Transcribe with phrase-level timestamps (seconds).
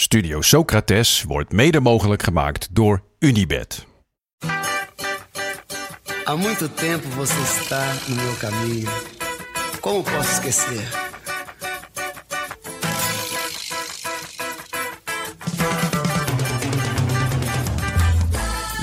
[0.00, 3.86] Studio Socrates wordt mede mogelijk gemaakt door Unibed.
[6.24, 8.90] Há muito tempo você está no meu caminho.
[9.80, 10.82] Como posso esquecer?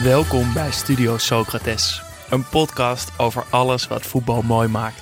[0.04, 5.02] Welkom bij Studio Socrates, een podcast over alles wat voetbal mooi maakt.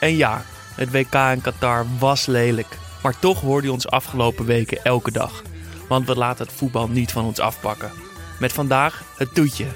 [0.00, 4.84] En ja, het WK in Qatar was lelijk, maar toch hoorde je ons afgelopen weken
[4.84, 5.42] elke dag.
[5.88, 7.90] Want we laten het voetbal niet van ons afpakken.
[8.38, 9.66] Met vandaag het toetje,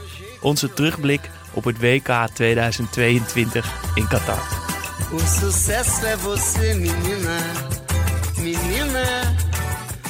[0.41, 4.61] onze terugblik op het WK 2022 in Qatar.
[5.13, 7.37] O sucesso é você, menina.
[8.37, 9.05] Menina.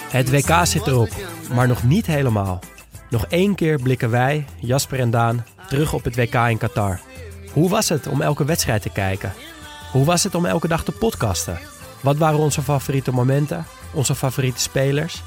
[0.09, 1.11] Het WK zit erop,
[1.55, 2.61] maar nog niet helemaal.
[3.11, 7.01] Nog één keer blikken wij, Jasper en Daan, terug op het WK in Qatar.
[7.53, 9.33] Hoe was het om elke wedstrijd te kijken?
[9.93, 11.59] Hoe was het om elke dag te podcasten?
[12.03, 13.67] Wat waren onze favoriete momenten?
[13.93, 15.23] Onze favoriete spelers?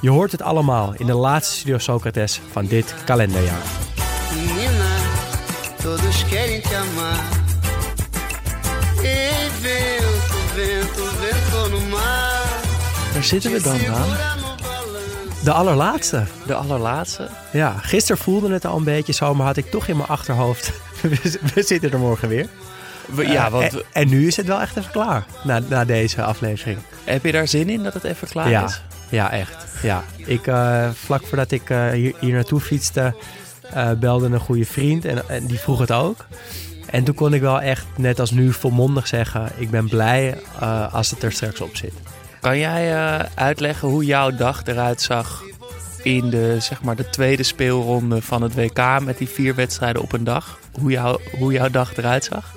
[0.00, 3.62] Je hoort het allemaal in de laatste Studio Socrates van dit kalenderjaar.
[4.34, 4.96] Menina,
[5.82, 7.22] todos querem te amar.
[9.02, 12.46] Ei, vento, vento, vento no mar.
[13.12, 14.06] Waar zitten we dan aan?
[15.44, 16.24] De allerlaatste.
[16.46, 17.28] De allerlaatste?
[17.52, 20.72] Ja, gisteren voelde het al een beetje zo, maar had ik toch in mijn achterhoofd.
[21.54, 22.48] We zitten er morgen weer.
[23.16, 26.78] Ja, Eh, want en, nu is het wel echt even klaar, na, na deze aflevering.
[27.04, 28.82] heb je daar zin in dat het even klaar ja, is?
[29.08, 29.66] ja, echt.
[29.82, 30.04] Ja.
[30.16, 33.14] Ik, eh, vlak voordat ik eh, hier, hier naartoe fietste,
[33.98, 36.26] belde een goede vriend en, en die vroeg het ook.
[36.90, 40.38] En toen kon ik wel echt, net als nu, volmondig zeggen: Ik ben blij
[40.92, 41.92] als het er straks op zit.
[42.40, 42.94] Kan jij
[43.34, 45.42] uitleggen hoe jouw dag eruit zag
[46.02, 50.12] in de, zeg maar, de tweede speelronde van het WK met die vier wedstrijden op
[50.12, 50.58] een dag?
[50.80, 52.56] Hoe, jou, hoe jouw dag eruit zag?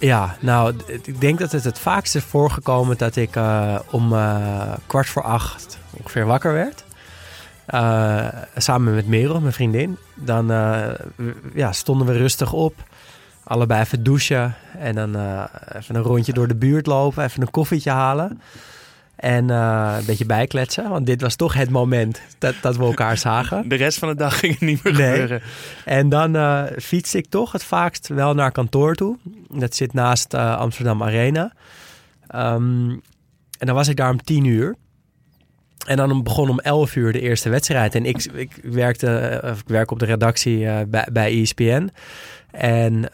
[0.00, 4.72] Ja, nou, ik denk dat het het vaakst is voorgekomen dat ik eh, om eh,
[4.86, 6.84] kwart voor acht ongeveer wakker werd.
[7.66, 9.96] Eh, samen met Merel, mijn vriendin.
[10.14, 10.46] Dan
[11.54, 12.74] ja, stonden we rustig op.
[13.44, 14.54] Allebei even douchen.
[14.78, 15.16] En dan
[15.72, 17.24] even een rondje door de buurt lopen.
[17.24, 18.40] Even een koffietje halen.
[19.16, 20.88] En eh, een beetje bijkletsen.
[20.90, 23.68] Want dit was toch het moment dat, dat we elkaar zagen.
[23.68, 25.10] De rest van de dag ging het niet meer Nee.
[25.10, 25.42] gebeuren.
[25.84, 29.16] En dan eh fiets ik toch het vaakst wel naar kantoor toe.
[29.48, 31.52] Dat zit naast eh, Amsterdam Arena.
[32.26, 32.90] Ehm,
[33.58, 34.74] en dan was ik daar om tien uur.
[35.86, 37.94] En dan begon om 11 uur de eerste wedstrijd.
[37.94, 41.90] En ik, ik, werkte, of ik werk op de redactie bij, bij ESPN.
[42.50, 43.10] En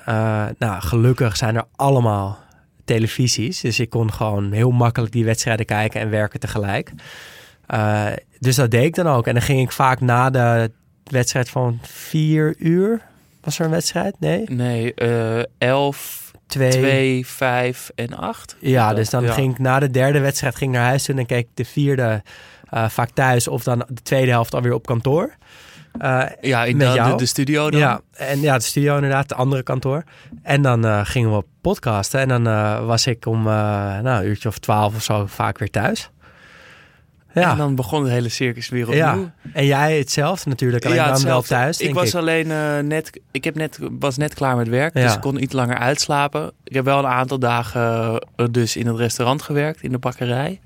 [0.58, 2.38] nou, gelukkig zijn er allemaal
[2.94, 3.60] televisies.
[3.60, 6.92] Dus ik kon gewoon heel makkelijk die wedstrijden kijken en werken tegelijk.
[7.66, 8.06] Eh,
[8.38, 9.26] dus dat deed ik dan ook.
[9.26, 10.70] En dan ging ik vaak na de
[11.04, 13.00] wedstrijd van vier uur.
[13.40, 14.20] Was er een wedstrijd?
[14.20, 14.44] Nee?
[14.50, 14.94] Nee,
[15.58, 16.70] 11, Twee.
[16.70, 18.56] 2, 5 en 8.
[18.60, 19.32] Ja, dus dan Ja.
[19.32, 21.10] ging ik na de derde wedstrijd ging ik naar huis toe.
[21.10, 22.22] En dan keek ik de vierde
[22.70, 23.48] eh, vaak thuis.
[23.48, 25.34] Of dan de tweede helft alweer op kantoor.
[25.98, 27.10] Eh, Ja, in Met de, jou?
[27.10, 27.80] de, de studio dan.
[27.80, 30.04] Ja, en ja, de studio inderdaad, het andere kantoor.
[30.42, 32.20] En dan eh, gingen we podcasten.
[32.20, 35.70] En dan eh, was ik om nou, een uurtje of twaalf of zo vaak weer
[35.70, 36.10] thuis.
[37.34, 39.00] Ja, En dan begon het hele circus weer opnieuw.
[39.00, 39.32] ja.
[39.52, 42.14] en jij hetzelfde natuurlijk, alleen dan wel thuis, Ik was ik.
[42.14, 42.46] alleen
[42.86, 45.14] net, ik heb net, was net klaar met werk, dus Ja.
[45.14, 46.52] ik kon iets langer uitslapen.
[46.64, 48.18] Ik heb wel een aantal dagen
[48.50, 50.60] dus in het restaurant gewerkt, in de bakkerij.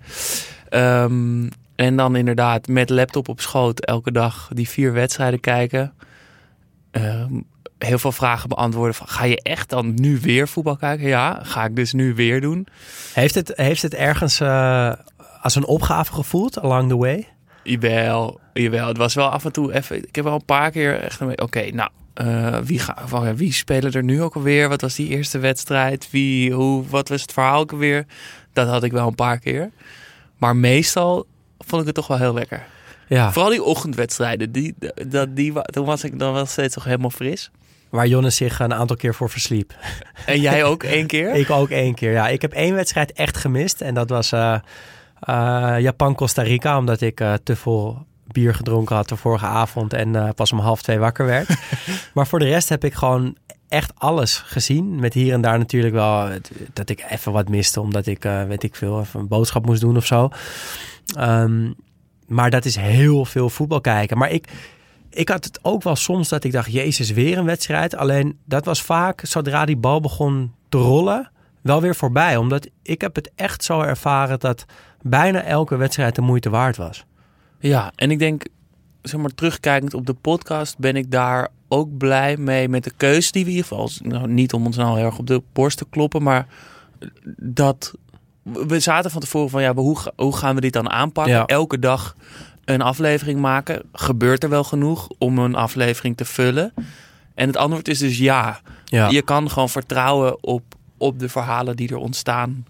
[0.69, 5.93] Ehm, en dan inderdaad met laptop op schoot elke dag die vier wedstrijden kijken.
[6.91, 7.41] Ehm,
[7.79, 11.09] heel veel vragen beantwoorden van, ga je echt dan nu weer voetbal kijken?
[11.09, 12.67] Ja, ga ik dus nu weer doen.
[13.13, 14.93] Heeft het, heeft het ergens eh,
[15.43, 17.29] als een opgave gevoeld along the way?
[17.63, 18.89] Jawel, jawel.
[18.89, 19.97] Het was wel af en toe even.
[20.09, 21.21] Ik heb wel een paar keer echt.
[21.41, 24.69] Oké, nou, eh, wie, ga, van, wie spelen er nu ook alweer?
[24.69, 26.11] Wat was die eerste wedstrijd?
[26.11, 28.07] Wie, hoe, wat was het verhaal ook alweer?
[28.53, 29.71] Dat had ik wel een paar keer.
[30.37, 31.27] Maar meestal
[31.67, 32.67] vond ik het toch wel heel lekker.
[33.09, 34.53] Ja, Vooral die ochtendwedstrijden.
[34.53, 34.75] Die,
[35.07, 37.51] dat, die, toen was ik dan wel steeds toch helemaal fris.
[37.91, 39.75] waar Jonas zich een aantal keer voor versliep.
[40.27, 41.35] En jij ook één keer?
[41.45, 42.13] Ik ook één keer.
[42.13, 43.81] Ja, ik heb één wedstrijd echt gemist.
[43.81, 44.59] En dat was eh,
[45.21, 46.79] eh, Japan-Costa Rica.
[46.79, 49.93] Omdat ik eh, te veel bier gedronken had de vorige avond.
[49.93, 51.49] En pas om half twee wakker werd.
[52.15, 53.37] maar voor de rest heb ik gewoon
[53.69, 55.01] echt alles gezien.
[55.01, 56.29] Met hier en daar natuurlijk wel
[56.73, 57.81] dat ik even wat miste.
[57.81, 60.31] Omdat ik, weet ik veel, even een boodschap moest doen of zo.
[61.15, 61.73] Ehm,
[62.27, 64.19] maar dat is heel veel voetbal kijken.
[64.19, 64.49] Maar ik,
[65.11, 67.97] ik had het ook wel soms dat ik dacht, jezus, weer een wedstrijd.
[67.97, 71.31] Alleen dat was vaak, zodra die bal begon te rollen,
[71.61, 72.37] wel weer voorbij.
[72.37, 74.65] Omdat ik heb het echt zo ervaren dat
[75.03, 77.05] bijna elke wedstrijd de moeite waard was.
[77.59, 78.45] Ja, en ik denk,
[79.03, 83.33] zeg maar, terugkijkend op de podcast, ben ik daar ook blij mee met de keuze
[83.33, 85.87] die we ieder geval, nou, niet om ons nou heel erg op de borst te
[85.91, 86.47] kloppen, maar
[87.37, 87.95] dat
[88.53, 91.35] we zaten van tevoren van, ja, hoe, hoe gaan we dit dan aanpakken?
[91.35, 91.47] Ja.
[91.47, 92.17] Elke dag
[92.65, 93.83] een aflevering maken.
[93.93, 96.73] Gebeurt er wel genoeg om een aflevering te vullen?
[97.35, 98.61] En het antwoord is dus ja.
[98.85, 100.63] Ja, Je kan gewoon vertrouwen op,
[100.99, 102.67] op de verhalen die er ontstaan.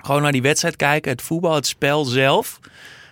[0.00, 1.10] Gewoon naar die wedstrijd kijken.
[1.10, 2.58] Het voetbal, het spel zelf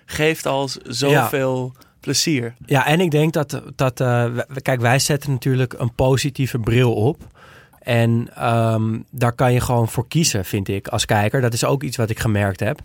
[0.07, 2.55] geeft al zoveel plezier.
[2.67, 4.27] ja en ik denk dat, dat eh,
[4.63, 7.23] kijk, wij zetten natuurlijk een positieve bril op.
[7.81, 11.41] En ehm, daar kan je gewoon voor kiezen, vind ik, als kijker.
[11.41, 12.81] Dat is ook iets wat ik gemerkt heb.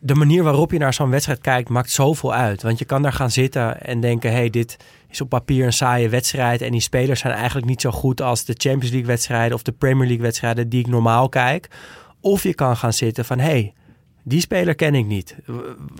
[0.00, 2.62] De manier waarop je naar zo'n wedstrijd kijkt maakt zoveel uit.
[2.62, 4.76] Want je kan daar gaan zitten en denken: hey, dit
[5.10, 6.62] is op papier een saaie wedstrijd.
[6.62, 9.72] En die spelers zijn eigenlijk niet zo goed als de Champions League wedstrijden of de
[9.72, 11.68] Premier League wedstrijden die ik normaal kijk.
[12.20, 13.72] Of je kan gaan zitten van: hey,
[14.22, 15.36] die speler ken ik niet.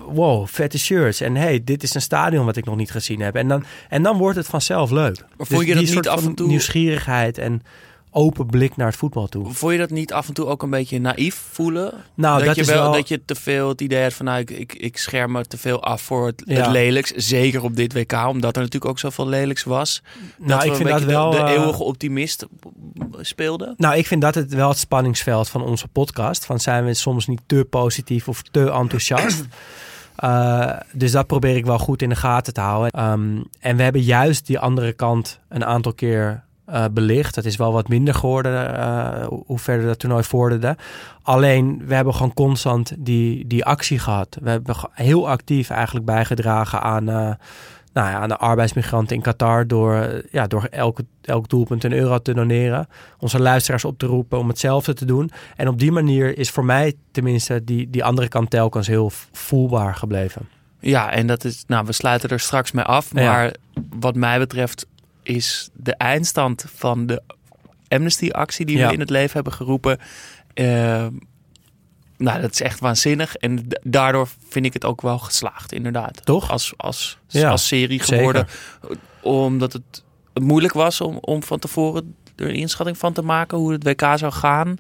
[0.07, 1.21] Wow, vette shirts.
[1.21, 3.35] En hey, dit is een stadion wat ik nog niet gezien heb.
[3.37, 5.25] En dan, en dan wordt het vanzelf leuk.
[5.37, 7.63] Maar vond je die dat niet soort af en toe- Nieuwsgierigheid en
[8.11, 9.53] open blik naar het voetbal toe.
[9.53, 11.93] Vond je dat niet af en toe ook een beetje naïef voelen?
[12.15, 14.25] Nou, dat, dat je is wel, wel- dat je te veel het idee hebt van
[14.25, 16.71] nou, ik, ik, ik scherm me te veel af voor het, het Ja.
[16.71, 17.11] lelijks.
[17.11, 20.03] Zeker op dit WK, omdat er natuurlijk ook zoveel lelijks was.
[20.39, 21.31] Nou, dat ik vind dat wel.
[21.31, 22.47] de, de eh, eeuwige optimist
[23.21, 23.75] speelden.
[23.77, 26.45] Nou, ik vind dat het wel het spanningsveld van onze podcast.
[26.45, 29.45] Van zijn we soms niet te positief of te enthousiast.
[30.19, 32.91] Eh, dus dat probeer ik wel goed in de gaten te houden.
[32.91, 37.35] Ehm, en we hebben juist die andere kant een aantal keer eh, belicht.
[37.35, 40.77] Dat is wel wat minder geworden eh, hoe- verder dat toernooi vorderde.
[41.23, 44.39] Alleen, we hebben gewoon constant die, die actie gehad.
[44.43, 47.15] We hebben heel actief eigenlijk bijgedragen aan, eh,
[47.93, 49.67] nou ja, aan de arbeidsmigranten in Qatar...
[49.67, 52.89] door, ja, door elke, elk doelpunt een euro te doneren.
[53.19, 55.31] Onze luisteraars op te roepen om hetzelfde te doen.
[55.57, 59.95] En op die manier is voor mij tenminste die, die andere kant telkens heel voelbaar
[59.95, 60.49] gebleven.
[60.81, 63.11] Ja, en dat is, nou, we sluiten er straks mee af.
[63.15, 63.23] Ja.
[63.31, 63.55] Maar
[63.99, 64.87] wat mij betreft
[65.29, 67.23] is de eindstand van de
[67.89, 68.87] Amnesty-actie die Ja.
[68.87, 69.99] we in het leven hebben geroepen.
[70.55, 71.07] eh,
[72.17, 73.35] nou, dat is echt waanzinnig.
[73.37, 76.25] En daardoor vind ik het ook wel geslaagd, inderdaad.
[76.25, 76.51] Toch?
[76.51, 78.47] Als, als, Ja, als serie geworden.
[79.23, 80.05] Omdat het
[80.35, 84.01] moeilijk was om, om van tevoren er een inschatting van te maken hoe het WK
[84.19, 84.77] zou gaan.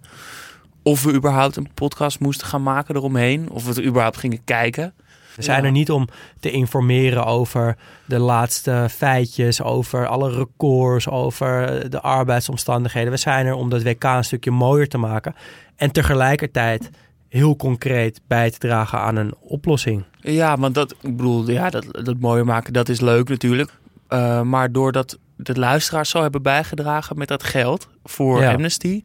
[0.82, 3.50] Of we überhaupt een podcast moesten gaan maken eromheen.
[3.50, 4.94] Of we het überhaupt gingen kijken.
[5.38, 5.67] We zijn Ja.
[5.67, 6.08] er niet om
[6.40, 13.11] te informeren over de laatste feitjes, over alle records, over de arbeidsomstandigheden.
[13.11, 15.35] We zijn er om dat WK een stukje mooier te maken.
[15.76, 16.90] En tegelijkertijd
[17.29, 20.05] heel concreet bij te dragen aan een oplossing.
[20.20, 23.70] Ja, want dat, ik bedoel, ja, dat, dat mooier maken, dat is leuk natuurlijk.
[24.08, 28.52] Eh, maar doordat de luisteraars zo hebben bijgedragen met dat geld voor Ja.
[28.52, 29.02] Amnesty,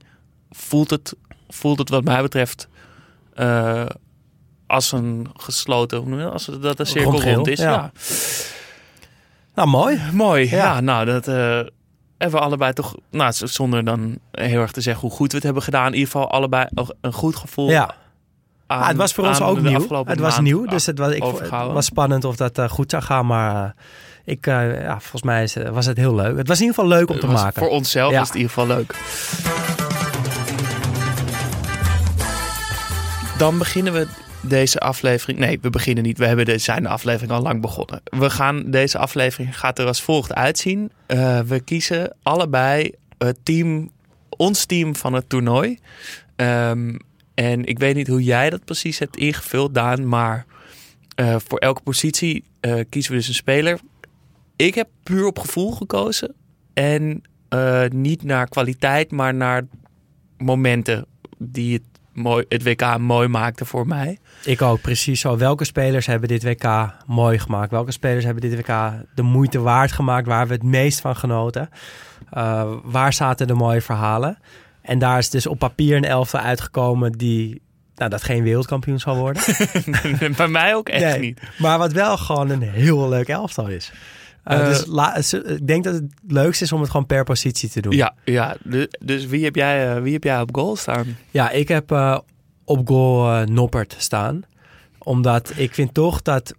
[0.51, 1.15] voelt het,
[1.49, 2.67] voelt het wat mij betreft
[3.33, 3.85] eh,
[4.73, 6.31] als een gesloten?
[6.31, 7.59] Als het- dat de cirkel rond is.
[7.59, 7.71] ja.
[7.71, 7.91] Ja.
[9.55, 9.99] Nou, mooi.
[10.11, 10.49] Mooi.
[10.49, 10.57] Ja.
[10.57, 11.35] Ja, nou, dat eh,
[12.17, 15.43] hebben we allebei toch, nou, zonder dan heel erg te zeggen hoe goed we het
[15.45, 16.67] hebben gedaan, in ieder geval allebei
[17.01, 17.69] een goed gevoel.
[17.69, 17.95] Ja,
[18.67, 19.87] aan- Ah, het was voor ons ook nieuw.
[20.05, 22.91] Het was maand nieuw, dus het was, ik, het was spannend of dat eh, goed
[22.91, 23.25] zou gaan.
[23.25, 23.71] Maar eh,
[24.33, 26.37] ik, ja, volgens mij is, was het heel leuk.
[26.37, 27.61] Het was in ieder geval leuk om te maken.
[27.61, 28.21] Voor onszelf Ja.
[28.21, 28.95] is het in ieder geval leuk.
[33.37, 34.07] Dan beginnen we
[34.43, 35.39] deze aflevering.
[35.39, 36.17] Nee, we beginnen niet.
[36.17, 38.01] We hebben de, zijn de aflevering al lang begonnen.
[38.03, 40.91] We gaan deze aflevering gaat er als volgt uitzien.
[41.05, 43.89] Eh, we kiezen allebei het team,
[44.29, 45.79] ons team van het toernooi.
[46.35, 46.95] Ehm,
[47.33, 50.45] en ik weet niet hoe jij dat precies hebt ingevuld, Daan, maar
[51.15, 53.79] eh, voor elke positie eh, kiezen we dus een speler.
[54.55, 56.35] Ik heb puur op gevoel gekozen.
[56.73, 57.23] En
[57.89, 59.67] niet naar kwaliteit, maar naar
[60.37, 61.05] momenten
[61.37, 64.17] die het, mooi, het WK mooi maakten voor mij.
[64.43, 65.37] Ik ook, precies zo.
[65.37, 67.71] Welke spelers hebben dit WK mooi gemaakt?
[67.71, 70.27] Welke spelers hebben dit WK de moeite waard gemaakt?
[70.27, 71.69] Waar we het meest van genoten?
[72.33, 74.37] Uh, waar zaten de mooie verhalen?
[74.81, 77.61] En daar is dus op papier een elftal uitgekomen die...
[77.95, 79.43] Nou, dat geen wereldkampioen zal worden.
[80.37, 81.41] Bij mij ook echt Nee, niet.
[81.57, 83.91] Maar wat wel gewoon een heel leuk elftal is.
[84.45, 87.69] Uh, Uh, dus la, ik denk dat het leukste is om het gewoon per positie
[87.69, 87.95] te doen.
[87.95, 88.55] Ja, ja.
[88.63, 91.17] Dus, dus wie, heb jij, wie heb jij op goal staan?
[91.31, 92.17] Ja, ik heb uh,
[92.63, 94.43] op goal uh, Noppert staan.
[94.97, 96.53] Omdat ik vind toch dat,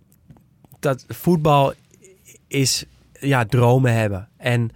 [0.80, 1.72] dat voetbal
[2.48, 2.84] is
[3.20, 4.28] ja, dromen hebben.
[4.36, 4.70] En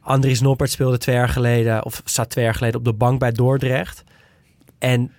[0.00, 3.32] Andries Noppert speelde twee jaar geleden, of zat twee jaar geleden op de bank bij
[3.32, 4.04] Dordrecht.
[4.78, 5.12] En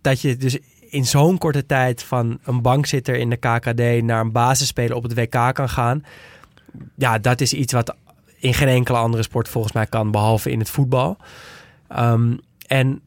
[0.00, 4.32] dat je dus in zo'n korte tijd van een bankzitter in de KKD naar een
[4.32, 6.04] basisspeler op het WK kan gaan
[6.96, 7.94] ja, dat is iets wat
[8.38, 11.16] in geen enkele andere sport volgens mij kan, behalve in het voetbal.
[11.88, 12.36] Ehm,
[12.66, 13.02] en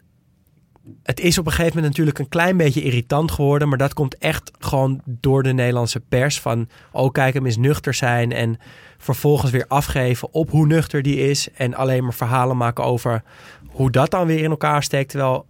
[1.03, 3.69] het is op een gegeven moment natuurlijk een klein beetje irritant geworden.
[3.69, 6.39] Maar dat komt echt gewoon door de Nederlandse pers.
[6.39, 8.31] Van, oh kijk hem eens nuchter zijn.
[8.31, 8.57] En
[8.97, 11.51] vervolgens weer afgeven op hoe nuchter die is.
[11.51, 13.23] En alleen maar verhalen maken over
[13.67, 15.09] hoe dat dan weer in elkaar steekt.
[15.09, 15.45] Terwijl,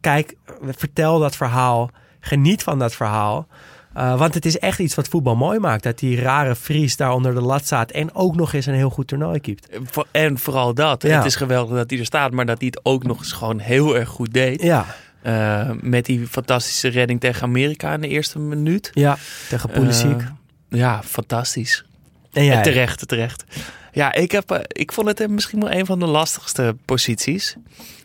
[0.00, 1.90] kijk, vertel dat verhaal.
[2.20, 3.46] Geniet van dat verhaal.
[3.96, 5.82] Uh, want het is echt iets wat voetbal mooi maakt.
[5.82, 7.90] Dat die rare Fries daar onder de lat staat.
[7.90, 9.68] En ook nog eens een heel goed toernooi keept.
[10.10, 11.02] En vooral dat.
[11.02, 11.16] Ja.
[11.16, 12.32] Het is geweldig dat hij er staat.
[12.32, 14.62] Maar dat hij het ook nog eens gewoon heel erg goed deed.
[14.62, 14.86] Ja.
[15.22, 18.90] Uh, met die fantastische redding tegen Amerika in de eerste minuut.
[18.92, 19.18] Ja,
[19.48, 20.20] tegen Pulisic.
[20.20, 20.26] Uh,
[20.68, 21.84] ja, fantastisch.
[22.32, 22.62] En jij?
[22.62, 23.44] terecht, terecht.
[23.92, 27.56] Ja, ik, heb, ik vond het misschien wel een van de lastigste posities.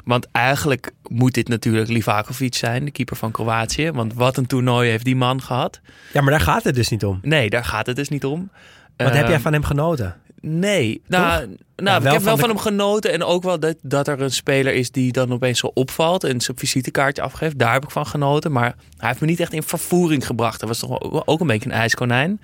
[0.04, 3.92] Want eigenlijk moet dit natuurlijk Livakovic zijn, de keeper van Kroatië.
[3.92, 5.80] Want wat een toernooi heeft die man gehad.
[6.14, 7.20] Ja, maar daar gaat het dus niet om.
[7.22, 8.50] Nee, daar gaat het dus niet om.
[8.98, 10.16] Wat uh, heb jij van hem genoten?
[10.42, 13.12] Nee, nou, nou ja, ik heb wel van hem genoten.
[13.12, 16.42] En ook wel dat, dat er een speler is die dan opeens zo opvalt en
[16.42, 17.60] zijn visitekaartje afgeeft.
[17.60, 18.52] Daar heb ik van genoten.
[18.52, 20.60] Maar hij heeft me niet echt in vervoering gebracht.
[20.60, 22.42] Dat was toch ook een beetje een ijskonijn.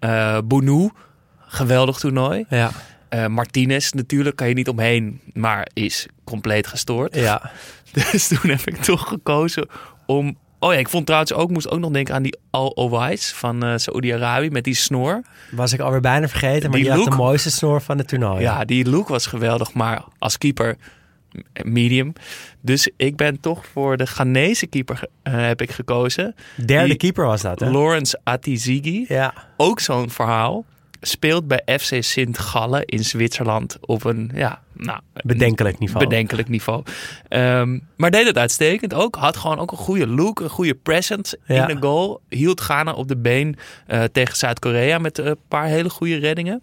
[0.00, 0.90] Uh, Bounou,
[1.50, 2.44] geweldig toernooi.
[2.48, 2.70] Ja.
[3.10, 7.14] Uh, Martinez natuurlijk kan je niet omheen, maar is compleet gestoord.
[7.14, 7.50] Ja.
[8.12, 9.68] Dus toen heb ik toch gekozen
[10.06, 10.36] om.
[10.58, 13.64] Oh ja, ik vond trouwens ook, moest ook nog denken aan die Al Owais van
[13.64, 15.22] uh, Saoedi-Arabië met die snor.
[15.50, 18.08] Was ik alweer bijna vergeten, maar die, die look, had de mooiste snor van het
[18.08, 18.40] toernooi.
[18.40, 20.76] Ja, die look was geweldig, maar als keeper
[21.64, 22.12] medium.
[22.60, 26.34] Dus ik ben toch voor de Ghanese keeper uh, heb ik gekozen.
[26.66, 27.70] Derde die, keeper was dat, hè?
[27.70, 29.04] Lawrence Atizigi.
[29.08, 29.34] Ja.
[29.56, 30.64] Ook zo'n verhaal
[31.00, 36.04] speelt bij FC Sint Gallen in Zwitserland op een ja, nou, bedenkelijk niveau.
[36.04, 36.82] Bedenkelijk niveau.
[37.28, 39.14] Um, maar deed het uitstekend ook.
[39.16, 41.68] Had gewoon ook een goede look, een goede presence ja.
[41.68, 42.20] in de goal.
[42.28, 43.56] Hield Ghana op de been
[43.88, 46.62] uh, tegen Zuid-Korea met een paar hele goede reddingen.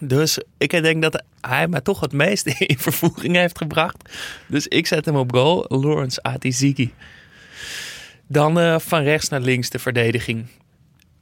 [0.00, 3.96] Dus ik denk dat hij mij toch het meest in vervoeging heeft gebracht.
[4.46, 5.64] Dus ik zet hem op goal.
[5.68, 6.92] Lawrence Atizigi.
[8.26, 10.46] Dan uh, van rechts naar links de verdediging.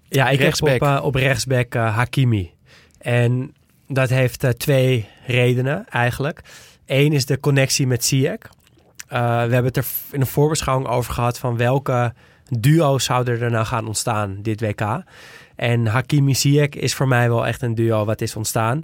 [0.09, 0.71] Ja, ik rechtsback.
[0.71, 2.55] heb op, uh, op rechtsback uh, Hakimi.
[2.99, 3.55] En
[3.89, 6.41] dat heeft uh, twee redenen eigenlijk.
[6.87, 8.39] Eén is de connectie met Ziyech.
[9.09, 12.15] we hebben het er in een voorbeschouwing over gehad van welke
[12.49, 15.03] duo's zouden er nou gaan ontstaan dit WK.
[15.57, 18.83] En Hakimi Ziyech is voor mij wel echt een duo wat is ontstaan.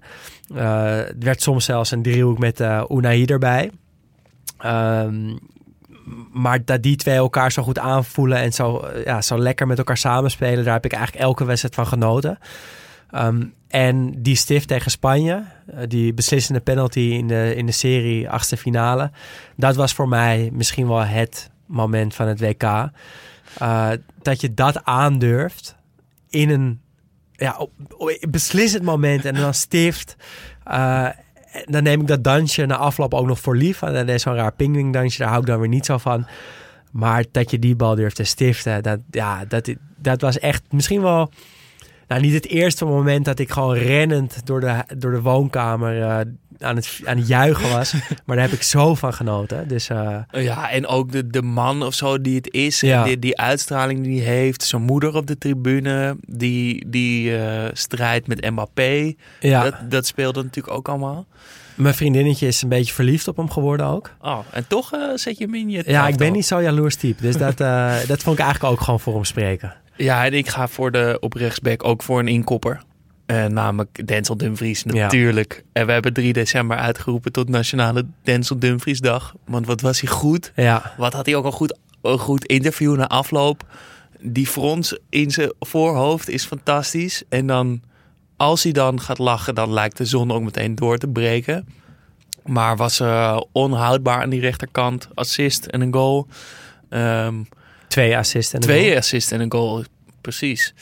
[0.55, 3.71] het werd soms zelfs een driehoek met Unai erbij.
[4.64, 5.38] Um,
[6.32, 9.97] maar dat die twee elkaar zo goed aanvoelen en zo, ja, zo lekker met elkaar
[9.97, 12.38] samenspelen, daar heb ik eigenlijk elke wedstrijd van genoten.
[13.14, 15.44] Um, en die stift tegen Spanje,
[15.75, 19.11] uh, die beslissende penalty in de, in de serie, achtste finale,
[19.56, 22.62] dat was voor mij misschien wel het moment van het WK.
[22.62, 23.90] Uh,
[24.23, 25.76] dat je dat aandurft
[26.28, 26.80] in een
[27.32, 27.71] ja, op,
[28.30, 30.16] beslissend moment en dan stift.
[31.64, 33.82] Dan neem ik dat dansje na afloop ook nog voor lief.
[33.82, 36.26] En dan is zo'n raar pingwingdansje, daar hou ik dan weer niet zo van.
[36.92, 41.02] Maar dat je die bal durft te stiften, dat, ja, dat, dat was echt misschien
[41.02, 41.30] wel...
[42.09, 46.18] Nou, niet het eerste moment dat ik gewoon rennend door de, door de woonkamer uh,
[46.62, 47.92] aan, het, aan het juichen was.
[48.26, 49.69] maar daar heb ik zo van genoten.
[49.69, 50.16] Dus, uh...
[50.31, 52.81] Ja, en ook de, de man of zo die het is.
[52.81, 53.04] Ja.
[53.04, 54.62] Die, die uitstraling die hij heeft.
[54.62, 56.16] Zijn moeder op de tribune.
[56.26, 59.14] Die, die uh, strijd met Mbappé.
[59.40, 59.62] Ja.
[59.62, 61.26] Dat, dat speelde natuurlijk ook allemaal.
[61.75, 64.11] Mijn vriendinnetje is een beetje verliefd op hem geworden ook.
[64.21, 66.97] Oh, en toch uh, zet je hem in je Ja, ik ben niet zo jaloers
[66.97, 67.23] type.
[67.23, 67.57] Dus dat,
[68.11, 69.75] dat vond ik eigenlijk ook gewoon voor hem spreken.
[69.97, 72.81] Ja, en ik ga voor de op rechtsback ook voor een inkopper.
[73.33, 75.55] Uh, namelijk Denzel Dumfries natuurlijk.
[75.55, 75.81] Ja.
[75.81, 79.35] En we hebben 3 december uitgeroepen tot Nationale Denzel Dumfries dag.
[79.45, 80.53] Want wat was hij goed.
[80.57, 80.95] Ja.
[80.97, 83.65] Wat had hij ook een goed, een goed interview na afloop.
[84.21, 87.23] Die frons in zijn voorhoofd is fantastisch.
[87.29, 87.83] En dan,
[88.37, 91.69] als hij dan gaat lachen, dan lijkt de zon ook meteen door te breken.
[92.47, 95.09] Maar was uh, onhoudbaar aan die rechterkant.
[95.15, 96.27] Assist en een goal.
[96.91, 97.49] Um,
[97.89, 98.97] twee assists en een twee goal.
[98.97, 99.85] assists en een goal,
[100.21, 100.75] precies.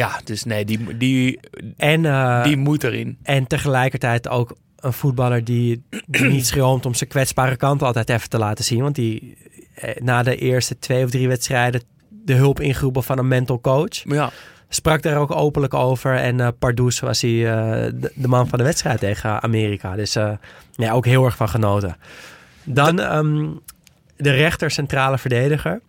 [0.00, 1.40] Ja, dus nee, die, die,
[1.76, 3.18] en, uh, die moet erin.
[3.22, 8.28] En tegelijkertijd ook een voetballer die, die niet schroomt om zijn kwetsbare kant altijd even
[8.28, 8.82] te laten zien.
[8.82, 9.36] Want die
[9.98, 14.02] na de eerste twee of drie wedstrijden de hulp ingeroepen van een mental coach.
[14.04, 14.30] Ja.
[14.68, 16.16] Sprak daar ook openlijk over.
[16.16, 17.50] En uh, Pardoes was hij uh,
[17.94, 19.96] de, de, man van de wedstrijd tegen Amerika.
[19.96, 20.30] Dus uh,
[20.72, 21.96] ja, ook heel erg van genoten.
[22.64, 23.60] Dan um,
[24.16, 25.80] de rechter centrale verdediger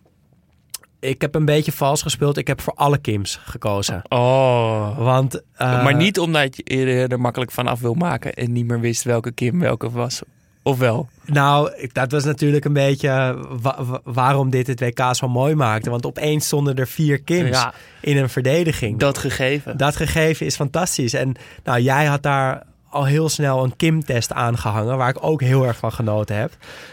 [1.02, 2.36] ik heb een beetje vals gespeeld.
[2.36, 4.02] Ik heb voor alle Kims gekozen.
[4.08, 4.98] Oh.
[4.98, 5.40] Want, uh,
[5.84, 9.32] maar niet omdat je er makkelijk van af wil maken en niet meer wist welke
[9.32, 10.22] Kim welke was.
[10.62, 11.08] Of wel?
[11.24, 15.90] Nou, dat was natuurlijk een beetje wa- wa- waarom dit het WK zo mooi maakte.
[15.90, 17.72] Want opeens stonden er vier Kims Ja.
[18.00, 18.98] in een verdediging.
[18.98, 19.76] Dat gegeven.
[19.76, 21.14] Dat gegeven is fantastisch.
[21.14, 25.66] En nou, jij had daar al heel snel een Kim-test aangehangen, waar ik ook heel
[25.66, 26.52] erg van genoten heb.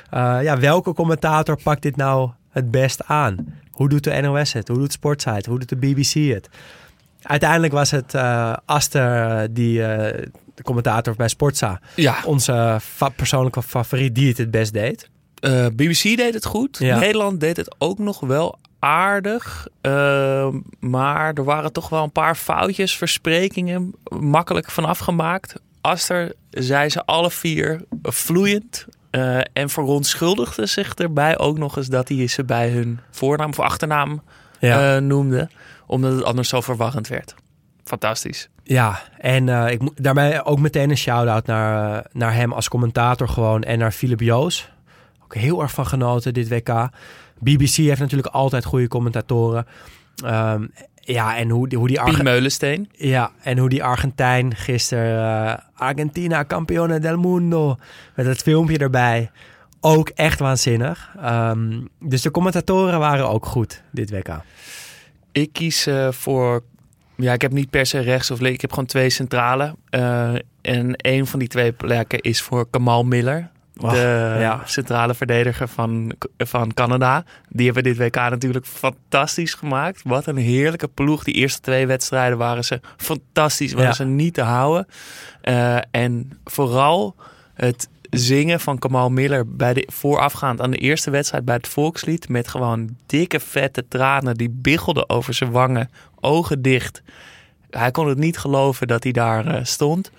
[0.10, 3.54] Eh, ja, welke commentator pakt dit nou het best aan?
[3.80, 4.68] Hoe doet de NOS het?
[4.68, 5.50] Hoe doet Sportsite?
[5.50, 6.50] Hoe doet de BBC het?
[7.22, 13.64] Uiteindelijk was het eh, Aster, die eh, de commentator bij Sportza, Ja, onze fa- persoonlijke
[13.64, 15.10] favoriet die het het best deed.
[15.40, 16.78] Eh, BBC deed het goed.
[16.80, 17.00] Ja.
[17.00, 19.68] Nederland deed het ook nog wel aardig.
[20.80, 25.54] Maar er waren toch wel een paar foutjes, versprekingen, makkelijk vanaf gemaakt.
[25.82, 28.86] Aster zei ze alle vier vloeiend.
[29.10, 33.60] Eh, en verontschuldigde zich erbij ook nog eens dat hij ze bij hun voornaam of
[33.60, 34.22] achternaam
[34.60, 34.96] Ja.
[34.96, 35.50] eh, noemde.
[35.86, 37.36] Omdat het anders zo verwarrend werd.
[37.84, 38.50] Fantastisch.
[38.64, 43.30] Ja, en eh, ik moet daarbij ook meteen een shout-out naar, naar hem als commentator
[43.30, 44.70] gewoon en naar Philip Joos.
[45.24, 46.90] Ook heel erg van genoten dit WK.
[47.40, 49.66] BBC heeft natuurlijk altijd goede commentatoren.
[50.26, 50.66] Ehm,
[51.14, 52.90] ja, en hoe, die- hoe die Piet Arge- Meulensteen.
[52.92, 57.78] ja, en hoe die Argentijn gisteren eh, Argentina campione del mundo
[58.16, 59.32] met het filmpje erbij.
[59.82, 61.14] Ook echt waanzinnig.
[61.22, 64.42] Ehm, dus de commentatoren waren ook goed dit WK.
[65.32, 66.64] Ik kies eh, voor.
[67.16, 68.56] Ja, ik heb niet per se rechts of links.
[68.56, 69.76] Ik heb gewoon twee centrale.
[69.90, 73.50] Eh, en een van die twee plekken is voor Kamal Miller.
[73.82, 74.62] Och, de ja.
[74.66, 77.24] centrale verdediger van, van Canada.
[77.50, 80.02] Die hebben dit WK natuurlijk fantastisch gemaakt.
[80.04, 81.24] Wat een heerlijke ploeg.
[81.24, 83.74] Die eerste twee wedstrijden waren ze fantastisch.
[83.74, 83.94] Waren Ja.
[83.96, 84.88] ze niet te houden.
[85.42, 87.16] Eh, en vooral
[87.54, 92.30] het zingen van Kamal Miller bij de, voorafgaand aan de eerste wedstrijd bij het volkslied.
[92.30, 95.90] Met gewoon dikke vette tranen die biggelden over zijn wangen.
[96.20, 97.02] Ogen dicht.
[97.70, 100.12] Hij kon het niet geloven dat hij daar eh, stond.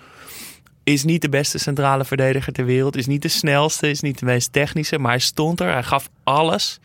[0.83, 2.97] Is niet de beste centrale verdediger ter wereld.
[2.97, 3.89] Is niet de snelste.
[3.89, 4.97] Is niet de meest technische.
[4.97, 5.71] Maar hij stond er.
[5.71, 6.79] Hij gaf alles.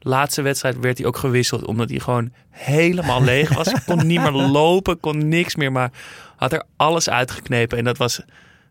[0.00, 1.64] Laatste wedstrijd werd hij ook gewisseld.
[1.64, 3.84] Omdat hij gewoon helemaal leeg was.
[3.86, 5.00] kon niet meer lopen.
[5.00, 5.72] Kon niks meer.
[5.72, 5.90] Maar
[6.36, 7.78] had er alles uitgeknepen.
[7.78, 8.20] En dat was...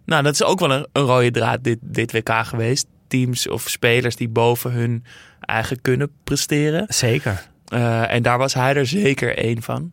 [0.05, 2.85] Nou, dat is ook wel een, een rode draad dit, dit WK geweest.
[3.07, 5.03] Teams of spelers die boven hun
[5.39, 6.85] eigen kunnen presteren.
[6.87, 7.49] Zeker.
[7.67, 9.91] Eh, en daar was hij er zeker één van.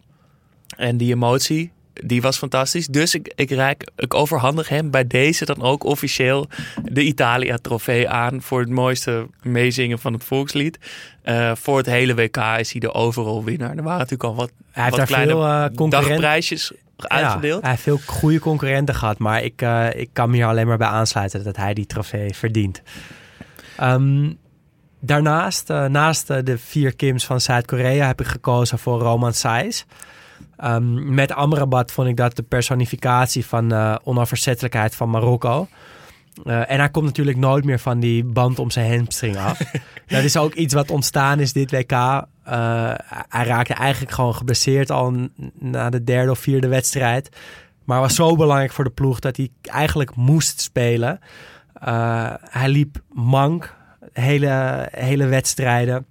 [0.77, 1.73] En die emotie,
[2.05, 2.87] die was fantastisch.
[2.87, 6.49] Dus ik, ik, reik, ik overhandig hem bij deze dan ook officieel
[6.83, 8.43] de Italia-trofee aan.
[8.43, 10.79] Voor het mooiste meezingen van het volkslied.
[11.23, 13.77] Eh, voor het hele WK is hij de overall winnaar.
[13.77, 16.11] Er waren natuurlijk al wat, Hij heeft wat daar kleine veel concurrenten.
[16.11, 17.55] dagprijsjes uitgedeeld.
[17.55, 20.67] Ja, hij heeft veel goede concurrenten gehad, maar ik, eh, ik kan me hier alleen
[20.67, 22.83] maar bij aansluiten dat hij die trofee verdient.
[23.77, 24.33] Ehm,
[25.01, 29.87] daarnaast, naast de vier Kims van Zuid-Korea, heb ik gekozen voor Roman Sais.
[30.57, 35.69] Ehm, met Amrabat vond ik dat de personificatie van eh onafverzettelijkheid van Marokko.
[36.45, 39.59] Eh, en hij komt natuurlijk nooit meer van die band om zijn hamstring af.
[40.07, 41.93] dat is ook iets wat ontstaan is dit WK.
[41.93, 42.25] Eh,
[43.29, 47.37] hij raakte eigenlijk gewoon geblesseerd al na de derde of vierde wedstrijd.
[47.85, 51.21] Maar was zo belangrijk voor de ploeg dat hij eigenlijk moest spelen.
[52.51, 53.75] Hij liep mank
[54.13, 56.07] hele, hele wedstrijden.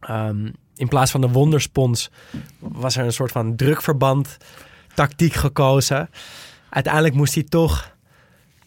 [0.00, 2.10] Ehm, in plaats van de wonderspons
[2.58, 4.36] was er een soort van drukverband
[4.94, 6.10] tactiek gekozen.
[6.70, 7.96] Uiteindelijk moest hij toch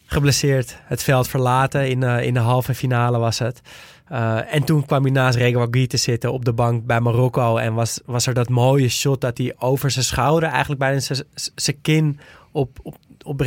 [0.06, 1.88] geblesseerd het veld verlaten.
[1.88, 3.60] In, eh, in de halve finale was het.
[4.08, 7.56] Eh, en toen kwam hij naast Reguagui te zitten op de bank bij Marokko.
[7.56, 11.80] En was, was er dat mooie shot dat hij over zijn schouder, eigenlijk bijna zijn-
[11.82, 12.20] kin
[12.50, 13.42] op, op, op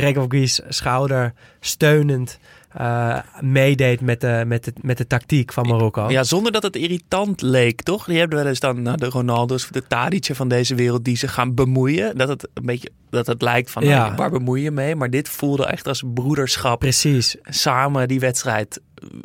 [0.68, 2.38] schouder steunend
[2.76, 6.10] eh, meedeed met de, met, de, met de tactiek van Marokko.
[6.10, 8.04] Ja, zonder dat het irritant leek, toch?
[8.04, 11.16] Die hebben wel eens dan nou, de Ronaldo's of de Tadic'en van deze wereld die
[11.16, 12.16] zich gaan bemoeien.
[12.16, 14.04] Dat het een beetje dat het lijkt van, Ja.
[14.04, 14.96] nou, waar bemoei je mee?
[14.96, 16.78] Maar dit voelde echt als broederschap.
[16.78, 17.36] Precies.
[17.42, 18.80] Samen die wedstrijd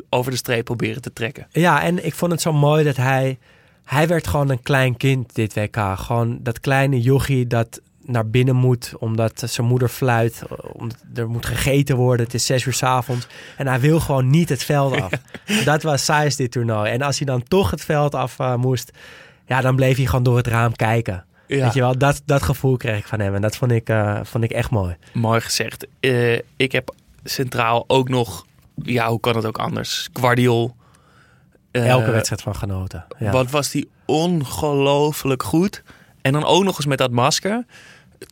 [0.08, 1.46] over de streep proberen te trekken.
[1.50, 3.38] Ja, en ik vond het zo mooi dat hij...
[3.84, 5.76] Hij werd gewoon een klein kind dit WK.
[5.94, 10.42] Gewoon dat kleine jochie dat naar binnen moet omdat zijn moeder fluit.
[10.72, 12.24] Omdat er moet gegeten worden.
[12.26, 13.26] Het is zes uur 's avonds.
[13.56, 15.10] En hij wil gewoon niet het veld af.
[15.64, 16.90] Dat was Saïs dit toernooi.
[16.90, 18.90] En als hij dan toch het veld af eh, moest...
[19.46, 21.24] Ja, dan bleef hij gewoon door het raam kijken.
[21.46, 21.64] Ja.
[21.64, 23.34] Weet je wel, dat, dat gevoel kreeg ik van hem.
[23.34, 24.96] En dat vond ik, eh, vond ik echt mooi.
[25.12, 25.86] Mooi gezegd.
[26.00, 28.46] Eh, ik heb centraal ook nog,
[28.82, 30.08] ja, hoe kan het ook anders?
[30.12, 30.76] Guardiol.
[31.70, 33.04] Eh, Elke wedstrijd van genoten.
[33.18, 33.30] Ja.
[33.30, 35.82] Wat was die ongelooflijk goed.
[36.20, 37.64] En dan ook nog eens met dat masker.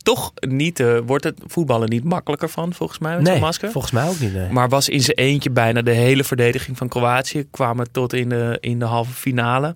[0.03, 3.71] Toch niet, eh, wordt het voetballen niet makkelijker van, volgens mij, met zo'n nee, masker.
[3.71, 4.33] volgens mij ook niet.
[4.33, 4.51] Nee.
[4.51, 7.45] Maar was in zijn eentje bijna de hele verdediging van Kroatië.
[7.51, 9.75] Kwamen tot in de, in de halve finale.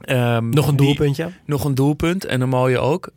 [0.00, 1.30] Ehm, Nog een die- doelpuntje.
[1.46, 3.08] nog een doelpunt en een mooie ook.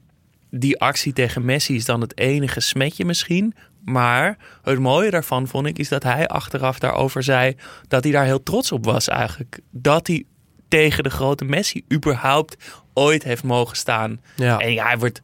[0.51, 3.53] Die actie tegen Messi is dan het enige smetje misschien.
[3.85, 7.55] Maar het mooie daarvan vond ik is dat hij achteraf daarover zei
[7.87, 9.59] dat hij daar heel trots op was eigenlijk.
[9.71, 10.23] Dat hij
[10.67, 12.55] tegen de grote Messi überhaupt
[12.93, 14.21] ooit heeft mogen staan.
[14.35, 14.57] Ja.
[14.59, 15.21] En ja, hij wordt,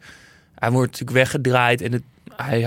[0.56, 2.04] hij wordt natuurlijk weggedraaid en het,
[2.36, 2.60] hij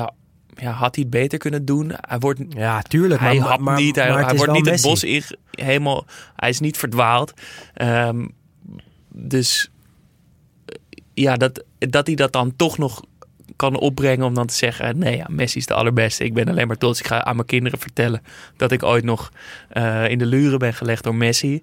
[0.61, 1.93] ja, had hij het beter kunnen doen.
[1.95, 3.21] Hij wordt Ja, tuurlijk.
[3.21, 6.77] hij maar, maar, niet, hij, hij wordt niet het bos in, helemaal, hij is niet
[6.77, 7.33] verdwaald.
[7.75, 8.27] Ehm,
[9.09, 9.71] dus
[10.65, 10.75] eh,
[11.15, 13.03] ja, dat, dat hij dat dan toch nog
[13.57, 16.25] kan opbrengen om dan te zeggen, nee ja, Messi is de allerbeste.
[16.25, 17.01] Ik ben alleen maar trots.
[17.01, 18.23] Ik ga aan mijn kinderen vertellen
[18.57, 19.33] dat ik ooit nog
[19.69, 21.63] eh, in de luren ben gelegd door Messi.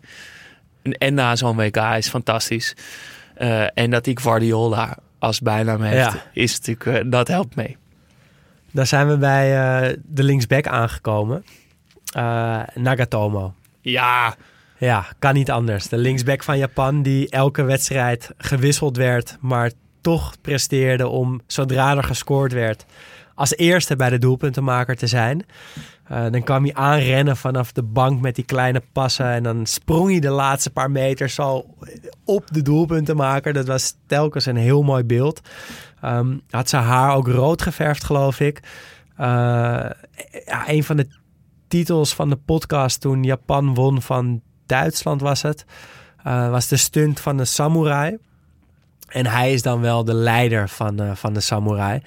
[0.82, 2.76] En, en na zo'n WK is fantastisch.
[3.36, 6.22] Eh, en dat hij Guardiola als bijnaam heeft, Ja.
[6.34, 7.78] is natuurlijk, eh, dat helpt mee.
[8.72, 11.46] Dan zijn we bij eh, de linksback aangekomen.
[12.14, 13.54] Eh, Nagatomo.
[13.82, 14.36] Ja,
[14.78, 15.88] Ja, kan niet anders.
[15.88, 22.04] De linksback van Japan die elke wedstrijd gewisseld werd, maar toch presteerde om zodra er
[22.04, 22.86] gescoord werd
[23.36, 25.46] als eerste bij de doelpuntenmaker te zijn.
[26.08, 30.10] Eh, dan kwam hij aanrennen vanaf de bank met die kleine passen en dan sprong
[30.10, 31.66] hij de laatste paar meters zo
[32.26, 33.54] op de doelpuntenmaker.
[33.54, 35.42] Dat was telkens een heel mooi beeld.
[36.02, 38.60] Ehm, had zijn haar ook rood geverfd, geloof ik.
[39.18, 39.96] Ja,
[40.68, 41.08] een van de
[41.68, 45.66] titels van de podcast toen Japan won van Duitsland was het.
[46.24, 48.18] eh, was de stunt van de samurai.
[49.08, 52.02] En hij is dan wel de leider van, van de samurai.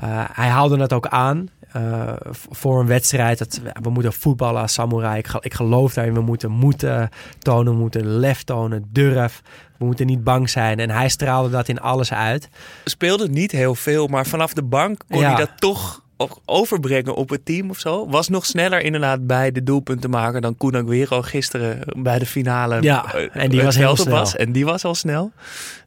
[0.00, 2.12] Eh, hij haalde het ook aan eh,
[2.50, 3.38] voor een wedstrijd.
[3.38, 5.18] Dat, we- moeten voetballen als samurai.
[5.18, 6.14] Ik, ge- ik geloof daarin.
[6.14, 7.08] We moeten moeten
[7.38, 9.42] tonen, we moeten lef tonen, durf.
[9.78, 10.78] We moeten niet bang zijn.
[10.78, 12.48] En hij straalde dat in alles uit.
[12.84, 15.26] speelde niet heel veel, maar vanaf de bank kon Ja.
[15.28, 16.02] hij dat toch
[16.44, 18.08] overbrengen op het team of zo.
[18.08, 22.82] Was nog sneller inderdaad bij de doelpunten maken dan Kun Aguero gisteren bij de finale.
[22.82, 24.14] Ja, eh, en die was heel snel.
[24.14, 24.36] Was.
[24.36, 25.32] En die was al snel.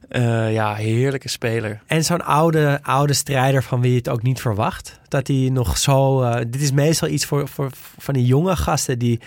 [0.08, 1.80] Eh, ja, heerlijke speler.
[1.86, 5.00] En zo'n oude, oude strijder van wie je het ook niet verwacht.
[5.08, 6.22] Dat hij nog zo...
[6.22, 9.20] eh, dit is meestal iets voor, voor van die jonge gasten die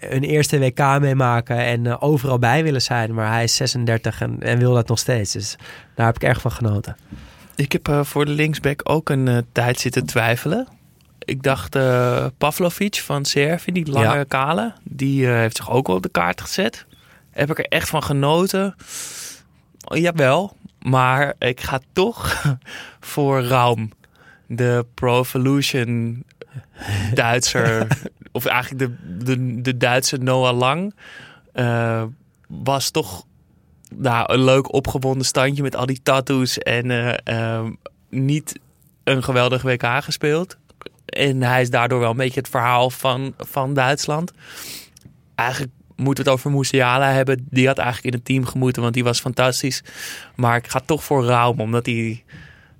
[0.00, 3.14] hun eerste WK meemaken en overal bij willen zijn.
[3.14, 5.32] Maar hij is 36 en, en wil dat nog steeds.
[5.32, 5.56] Dus
[5.94, 6.96] daar heb ik erg van genoten.
[7.56, 10.68] Ik heb eh, voor de linksback ook een eh, tijd zitten twijfelen.
[11.18, 14.24] Ik dacht eh Pavlovic van Servië, die lange Ja.
[14.24, 16.86] kale, die heeft zich ook wel op de kaart gezet.
[17.30, 18.74] Heb ik er echt van genoten?
[19.84, 22.42] Oh, jawel, maar ik ga toch
[23.00, 23.90] voor Raum.
[24.46, 26.24] De Pro Evolution
[27.14, 27.86] Duitser,
[28.32, 30.94] of eigenlijk de, de, de Duitse Noah Lang,
[32.46, 33.24] was toch
[33.96, 37.66] nou, een leuk opgewonden standje met al die tattoos en eh, eh,
[38.10, 38.58] niet
[39.04, 40.56] een geweldig WK gespeeld.
[41.04, 44.32] En hij is daardoor wel een beetje het verhaal van, van Duitsland.
[45.34, 47.46] Eigenlijk moeten we het over Musiala hebben.
[47.50, 49.82] Die had eigenlijk in het team gemoeten, want die was fantastisch.
[50.34, 52.24] Maar ik ga toch voor Raum, omdat hij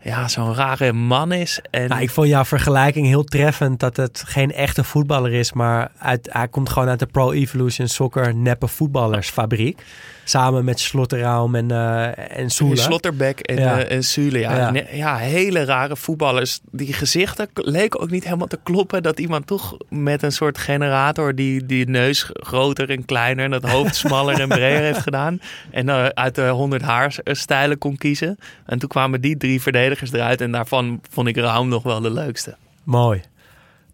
[0.03, 1.61] ja, zo'n rare man is.
[1.71, 5.53] En Nou, ik vond jouw vergelijking heel treffend dat het geen echte voetballer is.
[5.53, 9.83] Maar uit, hij komt gewoon uit de Pro Evolution Soccer neppe voetballersfabriek.
[10.25, 12.83] Samen met Slotterraum en, eh en Soela.
[12.83, 13.79] Slotterbeck en, Ja.
[13.79, 14.39] eh, en Sule.
[14.39, 14.73] Ja.
[14.93, 15.17] Ja.
[15.17, 16.61] Hele rare voetballers.
[16.71, 19.03] Die gezichten leken ook niet helemaal te kloppen.
[19.03, 23.45] Dat iemand toch met een soort generator die die neus groter en kleiner...
[23.45, 25.41] en dat hoofd smaller en breder heeft gedaan.
[25.71, 28.39] En eh, uit de 100 haarstijlen kon kiezen.
[28.67, 30.41] En toen kwamen die drie verdedigers eruit.
[30.41, 32.57] En daarvan vond ik Raum nog wel de leukste.
[32.85, 33.21] Mooi.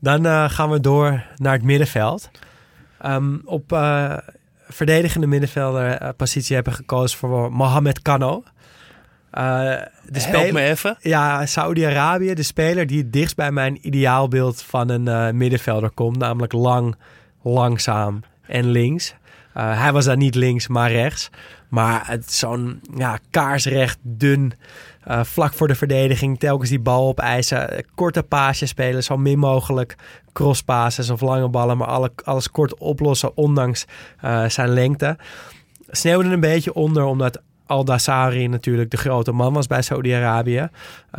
[0.00, 2.30] Dan gaan we door naar het middenveld.
[3.00, 3.72] Ehm, op
[4.68, 8.42] verdedigende middenvelder eh, positie hebben gekozen voor Mohamed Kano.
[9.30, 10.96] Eh, de Help me speler, even.
[11.00, 16.16] ja, Saudi-Arabië, de speler die het dichtst bij mijn ideaalbeeld van een eh, middenvelder komt.
[16.16, 16.96] Namelijk lang,
[17.42, 19.14] langzaam en links.
[19.52, 21.30] Hij was daar niet links, maar rechts.
[21.68, 24.52] Maar het zo'n ja, kaarsrecht, dun,
[25.22, 26.38] vlak voor de verdediging.
[26.38, 27.84] Telkens die bal opeisen.
[27.94, 29.96] Korte paasjes spelen, zo min mogelijk
[30.38, 31.76] crosspasses of lange ballen.
[31.76, 33.86] Maar alle, alles kort oplossen, ondanks
[34.20, 35.16] eh, zijn lengte.
[35.90, 40.68] Sneeuwde een beetje onder, omdat Al-Dassari natuurlijk de grote man was bij Saudi-Arabië.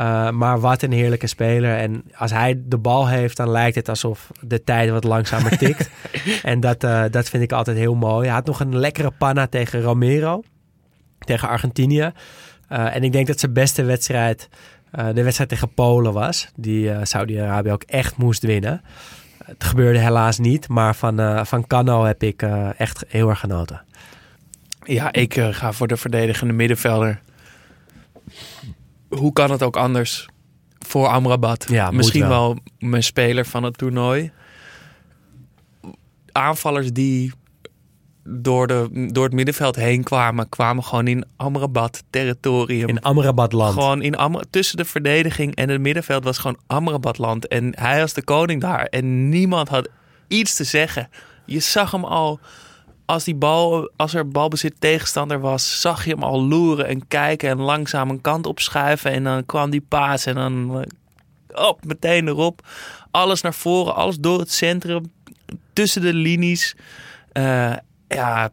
[0.00, 1.76] Uh, maar wat een heerlijke speler.
[1.76, 5.90] En als hij de bal heeft, dan lijkt het alsof de tijd wat langzamer tikt.
[6.42, 8.26] en dat, uh, dat vind ik altijd heel mooi.
[8.26, 10.42] Hij had nog een lekkere panna tegen Romero.
[11.18, 12.12] Tegen Argentinië.
[12.72, 14.48] Uh, en ik denk dat zijn beste wedstrijd
[14.90, 16.48] de wedstrijd tegen Polen was.
[16.56, 18.82] Die uh, Saudi-Arabië ook echt moest winnen.
[19.44, 20.68] Het gebeurde helaas niet.
[20.68, 22.42] Maar van, uh, van Cano heb ik
[22.76, 23.82] echt heel erg genoten.
[24.84, 27.20] Ja, ik ga voor de verdedigende middenvelder.
[29.08, 30.28] Hoe kan het ook anders
[30.86, 31.66] voor Amrabat?
[31.68, 32.30] Ja, Misschien wel.
[32.30, 34.32] wel mijn speler van het toernooi.
[36.32, 37.32] Aanvallers die
[38.30, 42.88] door, de, door het middenveld heen kwamen, kwamen gewoon in Amrabat territorium.
[42.88, 43.72] In Amrabatland.
[43.72, 47.48] Gewoon in tussen de verdediging en het middenveld was gewoon Amrabatland.
[47.48, 48.84] En hij was de koning daar.
[48.84, 49.88] En niemand had
[50.28, 51.08] iets te zeggen.
[51.46, 52.40] Je zag hem al,
[53.04, 57.48] als, die bal, als er balbezit tegenstander was, zag je hem al loeren en kijken
[57.48, 59.12] en langzaam een kant opschuiven.
[59.12, 62.66] En dan kwam die paas en dan eh, op, meteen erop.
[63.10, 65.12] Alles naar voren, alles door het centrum,
[65.72, 66.76] tussen de linies.
[67.32, 67.72] Eh,
[68.14, 68.50] ja,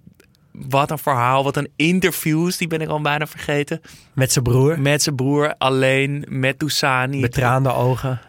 [0.52, 3.82] wat een verhaal, wat een interviews, die ben ik al bijna vergeten.
[4.13, 4.80] Met zijn broer.
[4.80, 7.22] Met zijn broer, alleen, met Toussani.
[7.22, 8.20] Betraande ogen.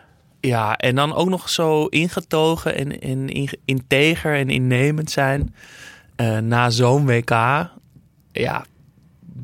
[0.41, 5.55] Ja, en dan ook nog zo ingetogen en, en in- integer en innemend zijn.
[6.17, 7.31] eh, na zo'n WK.
[8.33, 8.65] Ja,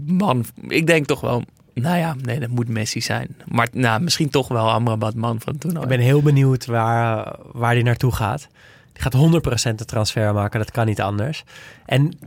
[0.07, 1.43] man, ik denk toch wel...
[1.75, 3.37] Nou ja, nee, dat moet Messi zijn.
[3.47, 5.83] Maar nou, misschien toch wel Amrabat man van toen al.
[5.83, 8.49] Ik ben heel benieuwd waar, waar die naartoe gaat.
[8.95, 11.45] Die gaat 100% de transfer maken, dat kan niet anders.
[11.87, 12.19] En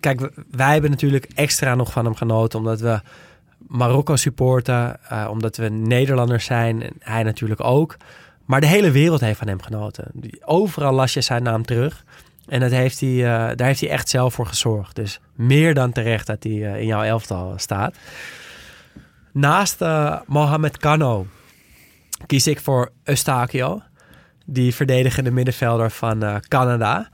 [0.00, 3.00] kijk, wij hebben natuurlijk extra nog van hem genoten, omdat we
[3.58, 7.96] Marokko supporten, eh, omdat we Nederlanders zijn en hij natuurlijk ook.
[8.44, 10.10] Maar de hele wereld heeft van hem genoten.
[10.44, 12.04] Overal las je zijn naam terug.
[12.46, 14.96] En dat heeft hij, eh, daar heeft hij echt zelf voor gezorgd.
[14.96, 17.96] Dus meer dan terecht dat hij eh, in jouw elftal staat.
[19.32, 19.84] Naast
[20.26, 21.26] Mohamed Kano
[22.26, 23.82] kies ik voor Eustachio,
[24.46, 27.08] die verdedigende middenvelder van eh, Canada.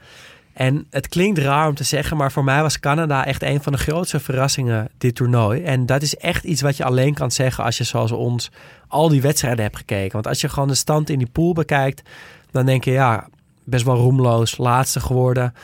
[0.52, 3.72] En het klinkt raar om te zeggen, maar voor mij was Canada echt een van
[3.72, 5.62] de grootste verrassingen dit toernooi.
[5.62, 8.50] En dat is echt iets wat je alleen kan zeggen als je zoals ons
[8.88, 10.12] al die wedstrijden hebt gekeken.
[10.12, 12.02] Want als je gewoon de stand in die pool bekijkt,
[12.50, 13.28] dan denk je ja,
[13.64, 15.54] best wel roemloos, laatste geworden.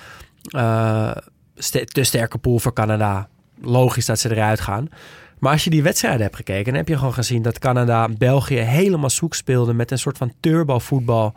[0.43, 1.11] Eh,
[1.85, 3.29] te sterke pool voor Canada.
[3.61, 4.89] Logisch dat ze eruit gaan.
[5.41, 8.59] Maar als je die wedstrijden hebt gekeken, dan heb je gewoon gezien dat Canada België
[8.59, 11.35] helemaal zoek speelde met een soort van turbo voetbal.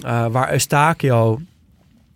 [0.00, 1.40] eh, waar Eustachio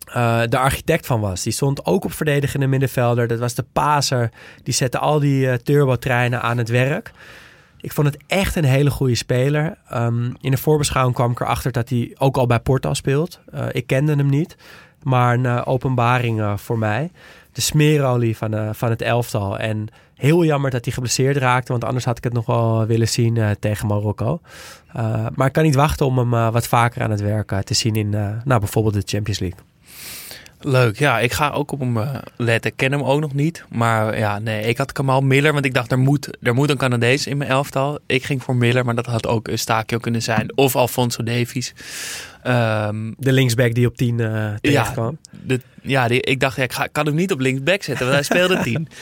[0.04, 1.42] eh, de architect van was.
[1.42, 3.26] Die stond ook op verdedigende middenvelder.
[3.26, 4.30] Dat was de paser.
[4.62, 7.12] Die zette al die eh, turbo-treinen aan het werk.
[7.80, 9.78] Ik vond het echt een hele goede speler.
[9.88, 13.40] Ehm, in de voorbeschouwing kwam ik erachter dat hij ook al bij Porto speelt.
[13.70, 14.56] Ik kende hem niet,
[15.04, 17.10] maar een openbaring voor mij.
[17.54, 19.58] De smeerolie van, eh, van het elftal.
[19.58, 23.08] En heel jammer dat hij geblesseerd raakte, want anders had ik het nog wel willen
[23.08, 24.40] zien eh, tegen Marokko.
[24.92, 27.94] Eh, maar ik kan niet wachten om hem wat vaker aan het werk te zien
[27.94, 28.10] in
[28.44, 29.58] nou, bijvoorbeeld de Champions League.
[30.64, 31.18] Leuk, ja.
[31.18, 32.70] Ik ga ook op hem eh, letten.
[32.70, 33.64] Ik ken hem ook nog niet.
[33.68, 36.76] Maar ja, nee, ik had Kamal Miller, want ik dacht er moet, er moet een
[36.76, 37.98] Canadees in mijn elftal.
[38.06, 40.56] Ik ging voor Miller, maar dat had ook Eustachio kunnen zijn.
[40.56, 41.74] Of Alfonso Davies.
[42.42, 45.18] Ehm, De linksback die op 10 eh terecht kwam.
[45.30, 48.28] de, ja, die, ik dacht, ja, ik, ga, kan hem niet op linksback zetten, want
[48.28, 48.88] hij speelde tien.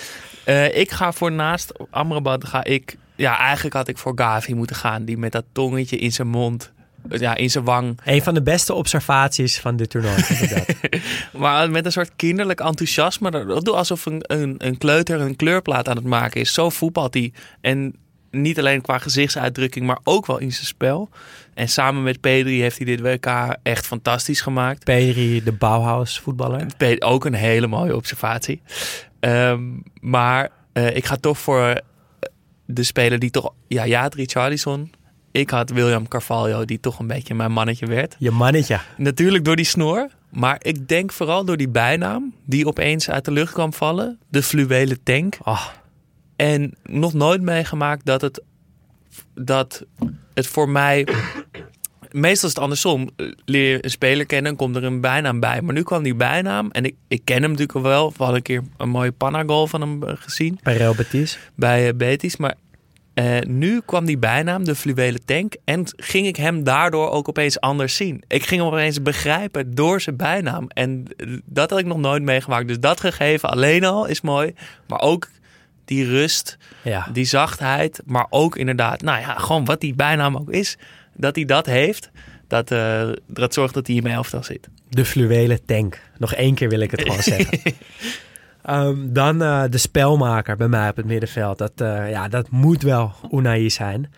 [0.45, 2.97] Eh, ik ga voor naast Amrabat, ga ik...
[3.17, 5.05] Ja, eigenlijk had ik voor Gavi moeten gaan.
[5.05, 6.73] Die met dat tongetje in zijn mond,
[7.09, 7.99] ja, in zijn wang.
[8.05, 10.23] Een van de beste observaties van dit toernooi.
[11.39, 13.45] Maar met een soort kinderlijk enthousiasme.
[13.65, 16.53] Alsof een, een, een kleuter een kleurplaat aan het maken is.
[16.53, 17.33] Zo voetbalt hij.
[17.61, 17.95] En
[18.31, 21.09] niet alleen qua gezichtsuitdrukking, maar ook wel in zijn spel.
[21.55, 24.85] En samen met Pedri heeft hij dit WK echt fantastisch gemaakt.
[24.85, 26.67] Peri, de Bauhaus voetballer.
[26.99, 28.63] Ook een hele mooie observatie.
[29.21, 29.63] Ehm,
[30.01, 31.77] maar eh, ik ga toch voor eh,
[32.67, 33.53] de speler die toch...
[33.69, 34.93] Ja, ja, Richarlison.
[35.33, 38.17] Ik had William Carvalho, die toch een beetje mijn mannetje werd.
[38.19, 38.81] Je mannetje.
[38.97, 40.09] Natuurlijk door die snor.
[40.31, 44.19] Maar ik denk vooral door die bijnaam die opeens uit de lucht kwam vallen.
[44.29, 45.39] De fluwelen tank.
[45.43, 45.67] Oh,
[46.37, 48.43] En nog nooit meegemaakt dat het,
[49.35, 49.85] dat
[50.35, 51.07] het voor mij...
[52.11, 53.11] Meestal is het andersom.
[53.45, 55.63] Leer je een speler kennen en komt er een bijnaam bij.
[55.63, 56.71] Maar nu kwam die bijnaam.
[56.71, 58.09] En ik, ik ken hem natuurlijk al wel.
[58.11, 61.39] We hadden een keer een mooie panna-goal van hem eh, gezien bij Real Betis.
[61.55, 62.37] bij eh, Betis.
[62.37, 62.55] Maar
[63.15, 65.55] eh, nu kwam die bijnaam, de fluwelen tank.
[65.65, 68.23] En ging ik hem daardoor ook opeens anders zien.
[68.29, 70.69] Ik ging hem opeens begrijpen door zijn bijnaam.
[70.69, 72.69] En eh, dat had ik nog nooit meegemaakt.
[72.69, 74.55] Dus dat gegeven alleen al is mooi.
[74.87, 75.29] Maar ook
[75.85, 77.09] die rust, Ja.
[77.13, 78.01] die zachtheid.
[78.05, 80.77] Maar ook inderdaad, nou ja, gewoon wat die bijnaam ook is.
[81.15, 82.11] Dat hij dat heeft.
[82.49, 84.69] Dat, eh, dat zorgt dat hij in mijn elftal zit.
[84.89, 86.01] De fluwelen tank.
[86.19, 87.59] Nog één keer wil ik het gewoon zeggen.
[88.63, 91.59] Ehm, dan eh, de spelmaker bij mij op het middenveld.
[91.59, 94.13] Dat, eh, ja, dat moet wel Unai zijn.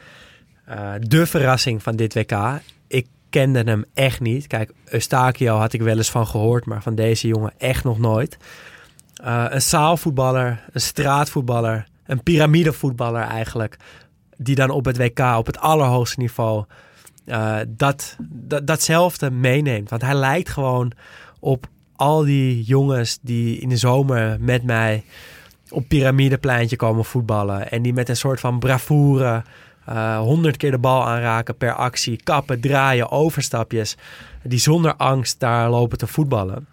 [0.64, 2.61] Eh, de verrassing van dit WK.
[2.87, 4.46] Ik kende hem echt niet.
[4.46, 8.37] Kijk, Eustachio had ik wel eens van gehoord, maar van deze jongen echt nog nooit.
[9.48, 13.76] Een zaalvoetballer, een straatvoetballer, een piramidevoetballer eigenlijk.
[14.37, 16.64] Die dan op het WK op het allerhoogste niveau
[17.68, 19.90] dat, dat, datzelfde meeneemt.
[19.90, 20.92] Want hij lijkt gewoon
[21.40, 25.04] op al die jongens die in de zomer met mij
[25.70, 27.70] op piramidepleintje komen voetballen.
[27.70, 29.42] En die met een soort van bravoure
[29.85, 32.20] eh, honderd keer de bal aanraken per actie.
[32.22, 33.96] Kappen, draaien, overstapjes.
[34.42, 36.66] Die zonder angst daar lopen te voetballen.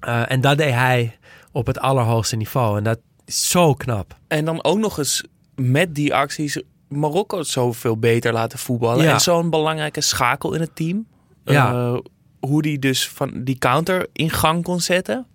[0.00, 1.18] Eh, en dat deed hij
[1.52, 2.78] op het allerhoogste niveau.
[2.78, 4.16] En dat is zo knap.
[4.28, 9.04] En dan ook nog eens met die acties Marokko zoveel beter laten voetballen.
[9.04, 9.12] Ja.
[9.12, 11.06] En zo'n belangrijke schakel in het team.
[11.44, 11.72] Ja.
[11.72, 11.98] Eh,
[12.46, 15.26] hoe die dus van die counter in gang kon zetten.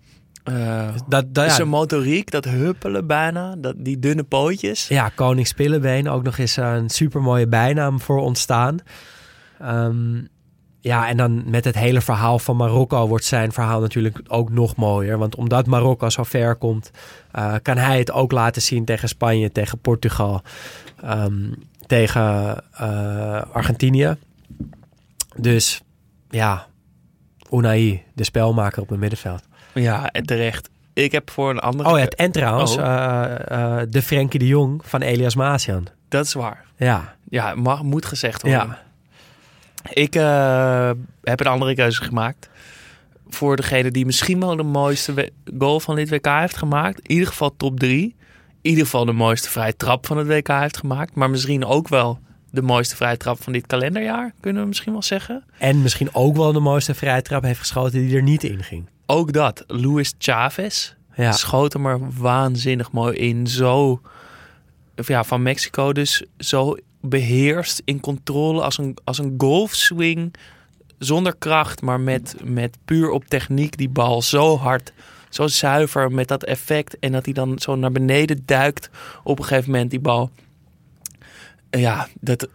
[0.44, 4.88] Eh Dat, dat, ja, Zijn motoriek, dat huppelen bijna, dat, die dunne pootjes.
[4.88, 8.78] Ja, Koning Spillebeen, ook nog eens een supermooie bijnaam voor ontstaan.
[9.58, 10.20] Ehm,
[10.80, 14.76] ja, en dan met het hele verhaal van Marokko wordt zijn verhaal natuurlijk ook nog
[14.76, 15.18] mooier.
[15.18, 16.90] Want omdat Marokko zo ver komt,
[17.32, 20.42] eh, kan hij het ook laten zien tegen Spanje, tegen Portugal,
[21.02, 21.52] ehm,
[21.86, 24.16] tegen eh, Argentinië.
[25.36, 25.82] Dus
[26.30, 26.66] ja,
[27.52, 29.42] Unai, de spelmaker op het middenveld.
[29.74, 30.68] Ja, en terecht.
[30.92, 31.90] Ik heb voor een andere...
[31.90, 32.84] Oh ja, en trouwens, Oh.
[32.84, 35.86] eh, eh, de Frenkie de Jong van Elias Maasian.
[36.08, 36.64] Dat is waar.
[36.76, 38.60] Ja, Ja, mag, moet gezegd worden.
[38.60, 38.82] ja.
[39.92, 40.90] Ik eh,
[41.22, 42.48] heb een andere keuze gemaakt.
[43.28, 46.98] Voor degene die misschien wel de mooiste goal van dit WK heeft gemaakt.
[47.00, 48.16] In ieder geval top 3.
[48.62, 51.14] In ieder geval de mooiste vrije trap van het WK heeft gemaakt.
[51.14, 52.18] Maar misschien ook wel
[52.50, 54.32] de mooiste vrije trap van dit kalenderjaar.
[54.40, 55.44] Kunnen we misschien wel zeggen.
[55.58, 58.88] En misschien ook wel de mooiste vrije trap heeft geschoten die er niet in ging.
[59.06, 59.64] Ook dat.
[59.66, 60.92] Luis Chavez.
[61.14, 63.46] Ja, Schoot hem er waanzinnig mooi in.
[63.46, 64.00] Zo,
[64.94, 70.34] ja, van Mexico dus zo beheerst in controle als een, als een golfswing.
[70.98, 74.92] Zonder kracht, maar met, met puur op techniek die bal zo hard,
[75.28, 76.98] zo zuiver met dat effect.
[76.98, 78.90] En dat hij dan zo naar beneden duikt
[79.24, 80.30] op een gegeven moment die bal.
[81.70, 82.48] Ja, dat,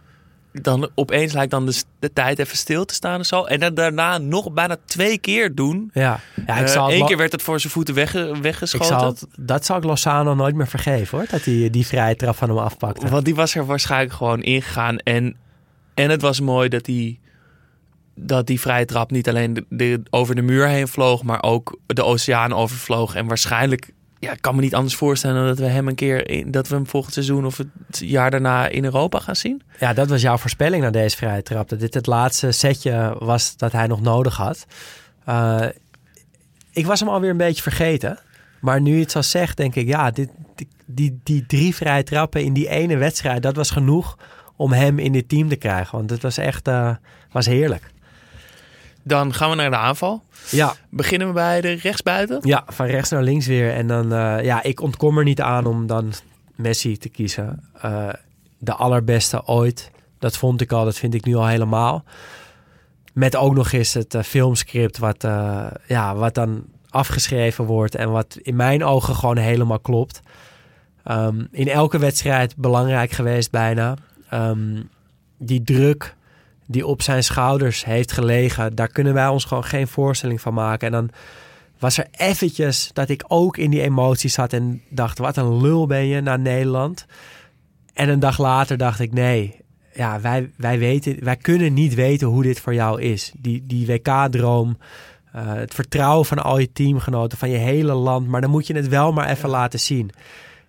[0.52, 3.44] dan opeens lijkt dan de, de tijd even stil te staan en zo.
[3.44, 5.90] En dan daarna nog bijna twee keer doen.
[5.92, 6.20] ja.
[6.46, 8.86] ja ik Eh, zal Eén lo- keer werd het voor zijn voeten ik weggeschoten.
[8.86, 11.26] zal het, dat zal ik Lozano nooit meer vergeven hoor.
[11.30, 13.08] Dat hij die vrije trap van hem afpakte.
[13.08, 14.96] Want die was er waarschijnlijk gewoon ingegaan.
[14.98, 15.36] En,
[15.94, 17.20] en het was mooi dat die,
[18.14, 21.78] dat die vrije trap niet alleen de, de- over de muur heen vloog, maar ook
[21.86, 23.14] de oceaan overvloog.
[23.14, 23.90] En waarschijnlijk,
[24.24, 26.74] ja, ik kan me niet anders voorstellen dan dat we hem een keer, dat we
[26.74, 29.62] hem volgend seizoen of het jaar daarna in Europa gaan zien.
[29.80, 31.68] Ja, dat was jouw voorspelling naar deze vrije trap.
[31.68, 34.66] Dat dit het laatste setje was dat hij nog nodig had.
[35.24, 35.66] Eh,
[36.72, 38.18] ik was hem alweer een beetje vergeten.
[38.60, 42.02] Maar nu je het zo zegt, denk ik, ja, dit, die, die, die drie vrije
[42.02, 44.18] trappen in die ene wedstrijd, dat was genoeg
[44.56, 45.98] om hem in dit team te krijgen.
[45.98, 46.94] Want het was echt eh,
[47.30, 47.90] was heerlijk.
[49.04, 50.22] Dan gaan we naar de aanval.
[50.50, 52.40] Ja, Beginnen we bij de rechtsbuiten.
[52.42, 53.72] ja, van rechts naar links weer.
[53.72, 56.12] En dan, eh, ja, ik ontkom er niet aan om dan
[56.54, 57.64] Messi te kiezen.
[57.80, 58.08] Eh,
[58.58, 59.90] de allerbeste ooit.
[60.18, 62.04] Dat vond ik al, dat vind ik nu al helemaal.
[63.12, 65.26] Met ook nog eens het eh, filmscript wat,
[65.86, 70.20] ja, wat dan afgeschreven wordt en wat in mijn ogen gewoon helemaal klopt.
[71.04, 73.94] Ehm, in elke wedstrijd belangrijk geweest bijna.
[74.28, 74.82] Ehm,
[75.38, 76.14] die druk
[76.66, 80.86] die op zijn schouders heeft gelegen, daar kunnen wij ons gewoon geen voorstelling van maken.
[80.86, 81.10] En dan
[81.78, 85.86] was er eventjes dat ik ook in die emoties zat en dacht, wat een lul
[85.86, 87.06] ben je naar Nederland.
[87.94, 89.56] En een dag later dacht ik, nee,
[89.94, 93.32] ja, wij, wij, weten, wij kunnen niet weten hoe dit voor jou is.
[93.36, 94.78] Die, die WK-droom,
[95.32, 98.28] eh, het vertrouwen van al je teamgenoten, van je hele land.
[98.28, 100.10] Maar dan moet je het wel maar even laten zien.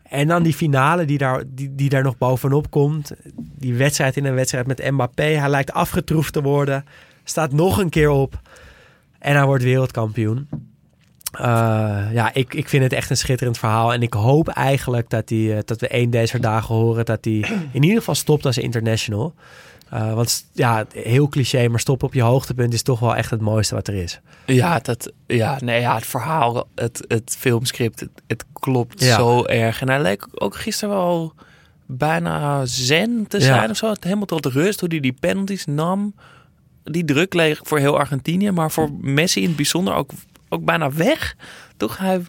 [0.10, 3.12] En dan die finale die daar, die, die daar nog bovenop komt.
[3.36, 5.24] Die wedstrijd in een wedstrijd met Mbappé.
[5.24, 6.86] Hij lijkt afgetroefd te worden.
[7.24, 8.42] Staat nog een keer op.
[9.20, 10.48] En hij wordt wereldkampioen.
[11.32, 13.94] Eh, ja, ik, ik vind het echt een schitterend verhaal.
[13.94, 17.06] En ik hoop eigenlijk dat, die, eh, dat we één deze dagen horen...
[17.06, 19.34] dat hij in ieder geval stopt als international.
[19.96, 22.74] Eh, want ja, heel cliché, maar stoppen op je hoogtepunt...
[22.74, 24.20] is toch wel echt het mooiste wat er is.
[24.46, 29.16] Ja, dat, ja, nee, ja, het verhaal, het, het filmscript, het, het klopt Ja.
[29.16, 29.82] zo erg.
[29.82, 31.34] En hij leek ook gisteren wel
[31.86, 33.44] bijna zen te Ja.
[33.44, 33.94] zijn of zo.
[34.00, 36.16] Helemaal tot rust, hoe hij die penalties nam.
[36.84, 40.12] Die druk leeg voor heel Argentinië, maar voor Messi in het bijzonder ook,
[40.50, 41.36] ook bijna weg.
[41.78, 42.22] Toch, hij,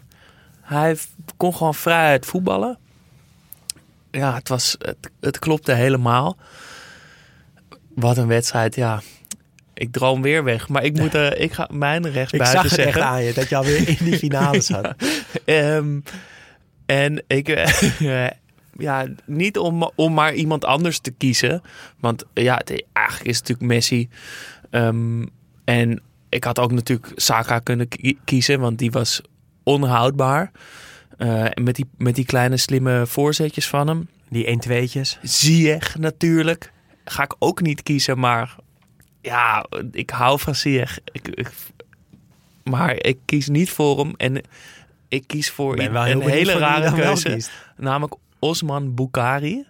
[0.61, 0.97] hij
[1.37, 2.77] kon gewoon vrij uit voetballen.
[4.11, 6.37] Ja, het, was, het, het klopte helemaal.
[7.99, 9.01] Wat een wedstrijd, ja.
[9.73, 12.79] Ik droom weer weg, maar ik moet eh, ik ga mijn Ik rechtsbuiten zag het
[12.79, 13.01] zeggen.
[13.01, 14.95] echt aan je, dat je alweer in die finale zat.
[15.45, 15.99] Ehm,
[16.85, 18.27] en ik, eh,
[18.77, 21.61] ja, niet om, om maar iemand anders te kiezen.
[21.99, 24.09] Want ja, het, eigenlijk is het natuurlijk Messi.
[24.69, 25.25] Ehm,
[25.65, 29.21] en ik had ook natuurlijk Saka kunnen ki- kiezen, want die was
[29.63, 30.51] onhoudbaar.
[31.17, 34.07] Eh, met die, met die kleine slimme voorzetjes van hem.
[34.29, 35.17] Die 1-2'tjes.
[35.21, 36.71] Ziyech natuurlijk.
[37.09, 38.55] Ga ik ook niet kiezen, maar
[39.21, 40.99] ja, ik hou van Ziyech.
[41.11, 41.51] Ik, ik-
[42.63, 44.13] maar ik kies niet voor hem.
[44.17, 44.41] En
[45.07, 45.77] ik kies voor
[46.09, 47.29] een hele rare keuze.
[47.77, 49.65] Namelijk Osman Bukhari.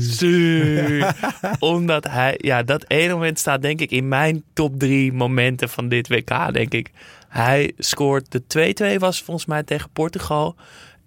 [0.00, 1.04] Su.
[1.58, 5.88] Omdat hij, ja, dat ene moment staat denk ik in mijn top drie momenten van
[5.88, 6.90] dit WK, denk ik.
[7.28, 10.56] Hij scoort de 2-2 was volgens mij tegen Portugal.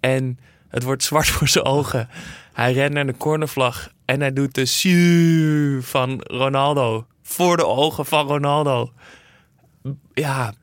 [0.00, 0.38] En
[0.68, 2.08] het wordt zwart voor zijn ogen.
[2.52, 7.06] Hij rent naar de cornervlag en hij doet de van Ronaldo.
[7.22, 8.92] Voor de ogen van Ronaldo.
[10.14, 10.54] Ja,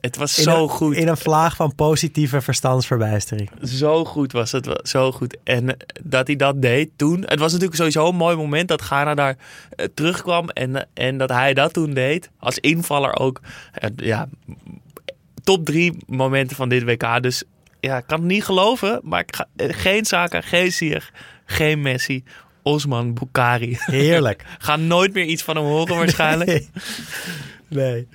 [0.00, 0.94] het was In zo een- goed.
[0.96, 3.50] In een vlaag van positieve verstandsverbijstering.
[3.62, 5.36] Zo goed was het, zo goed.
[5.44, 7.20] En eh, dat hij dat deed toen.
[7.26, 9.36] Het was natuurlijk sowieso een mooi moment dat Ghana daar
[9.76, 10.48] eh, terugkwam.
[10.48, 12.30] En, eh, en dat hij dat toen deed.
[12.38, 13.40] Als invaller ook.
[13.96, 14.28] Ja,
[15.44, 17.22] top drie momenten van dit WK.
[17.22, 17.44] Dus
[17.80, 19.00] ja, ik kan het niet geloven.
[19.02, 21.10] Maar ik ga, geen Saka, geen Ziyech,
[21.44, 22.24] geen Messi.
[22.62, 23.76] Osman Bukari.
[23.78, 24.44] Heerlijk.
[24.58, 26.48] Ga nooit meer iets van hem horen waarschijnlijk.
[26.48, 26.68] Nee.
[27.68, 28.08] nee.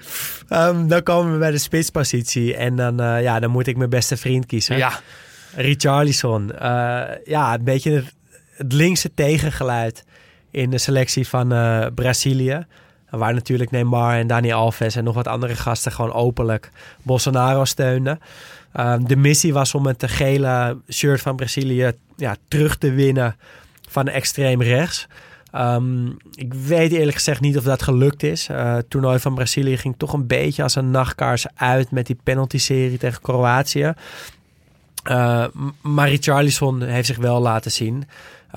[0.47, 2.55] Ehm, dan komen we bij de spitspositie.
[2.55, 4.77] En dan, eh, ja, dan moet ik mijn beste vriend kiezen.
[4.77, 4.99] Ja,
[5.55, 6.51] Richarlison.
[6.53, 8.13] Eh, ja, een beetje het,
[8.55, 10.05] het linkse tegengeluid
[10.51, 12.65] in de selectie van eh, Brazilië.
[13.09, 16.71] Waar natuurlijk Neymar en Dani Alves en nog wat andere gasten gewoon openlijk
[17.01, 18.19] Bolsonaro steunden.
[18.73, 23.35] Ehm, de missie was om het gele shirt van Brazilië ja, terug te winnen
[23.87, 25.07] van extreem rechts.
[25.51, 28.47] Ehm, ik weet eerlijk gezegd niet of dat gelukt is.
[28.47, 32.17] Eh, het toernooi van Brazilië ging toch een beetje als een nachtkaars uit met die
[32.23, 33.93] penalty-serie tegen Kroatië.
[35.09, 35.45] Uh,
[35.81, 38.07] maar Richarlison heeft zich wel laten zien.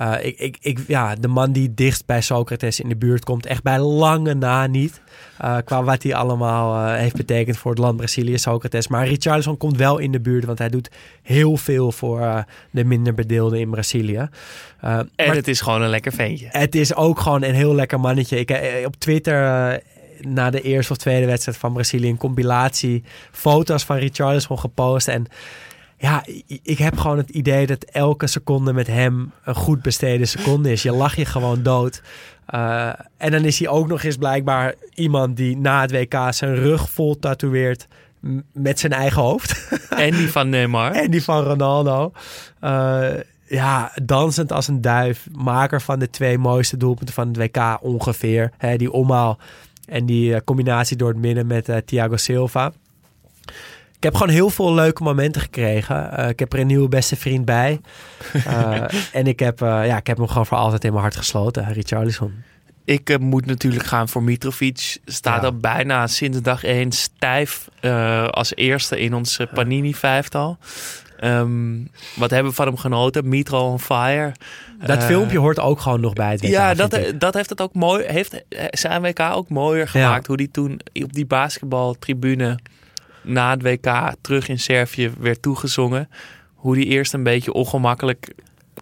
[0.01, 3.45] Uh, ik, ik, ik, ja, de man die dichtst bij Socrates in de buurt komt,
[3.45, 5.01] echt bij lange na niet.
[5.41, 8.87] Uh, qua wat hij allemaal uh, heeft betekend voor het land Brazilië, Socrates.
[8.87, 10.89] Maar Richarlison komt wel in de buurt, want hij doet
[11.21, 14.29] heel veel voor de minder bedeelden in Brazilië.
[14.81, 16.47] En maar het is gewoon een lekker ventje.
[16.49, 18.39] Het is ook gewoon een heel lekker mannetje.
[18.39, 19.79] Ik, eh, op Twitter
[20.21, 25.27] na de eerste of tweede wedstrijd van Brazilië een compilatie foto's van Richarlison gepost en
[26.01, 26.23] ja,
[26.63, 30.83] ik heb gewoon het idee dat elke seconde met hem een goed besteden seconde is.
[30.83, 32.01] Je lach je gewoon dood.
[32.55, 36.55] Uh, en dan is hij ook nog eens blijkbaar iemand die na het WK zijn
[36.55, 37.87] rug vol tatoeëert
[38.53, 39.69] met zijn eigen hoofd.
[39.89, 40.91] En die van Neymar.
[40.91, 42.11] en die van Ronaldo.
[42.63, 43.09] Uh,
[43.47, 45.27] ja, dansend als een duif.
[45.31, 48.51] Maker van de twee mooiste doelpunten van het WK ongeveer.
[48.77, 49.37] Die omhaal
[49.85, 52.71] en die uh, combinatie door het midden met uh, Thiago Silva.
[54.01, 56.19] Ik heb gewoon heel veel leuke momenten gekregen.
[56.19, 57.81] Uh, ik heb er een nieuwe beste vriend bij.
[58.33, 58.83] Uh,
[59.19, 61.73] en ik heb, uh, ja, ik heb hem gewoon voor altijd in mijn hart gesloten,
[61.73, 62.43] Richarlison.
[62.85, 64.97] Ik moet natuurlijk gaan voor Mitrovic.
[65.05, 65.47] Staat Ja.
[65.47, 67.67] al bijna sinds dag 1 stijf
[68.29, 70.57] als eerste in ons Panini-vijftal.
[71.23, 73.29] Um, wat hebben we van hem genoten?
[73.29, 74.31] Mitro on fire.
[74.85, 76.49] Dat Uh, filmpje hoort ook gewoon nog bij het WK.
[76.49, 77.19] Ja, dat, ik.
[77.19, 78.05] dat heeft het ook mooi.
[78.05, 80.27] Heeft zijn WK ook mooier gemaakt.
[80.27, 82.59] Hoe die toen op die basketbaltribune
[83.21, 86.09] na het WK terug in Servië werd toegezongen.
[86.53, 88.33] Hoe die eerst een beetje ongemakkelijk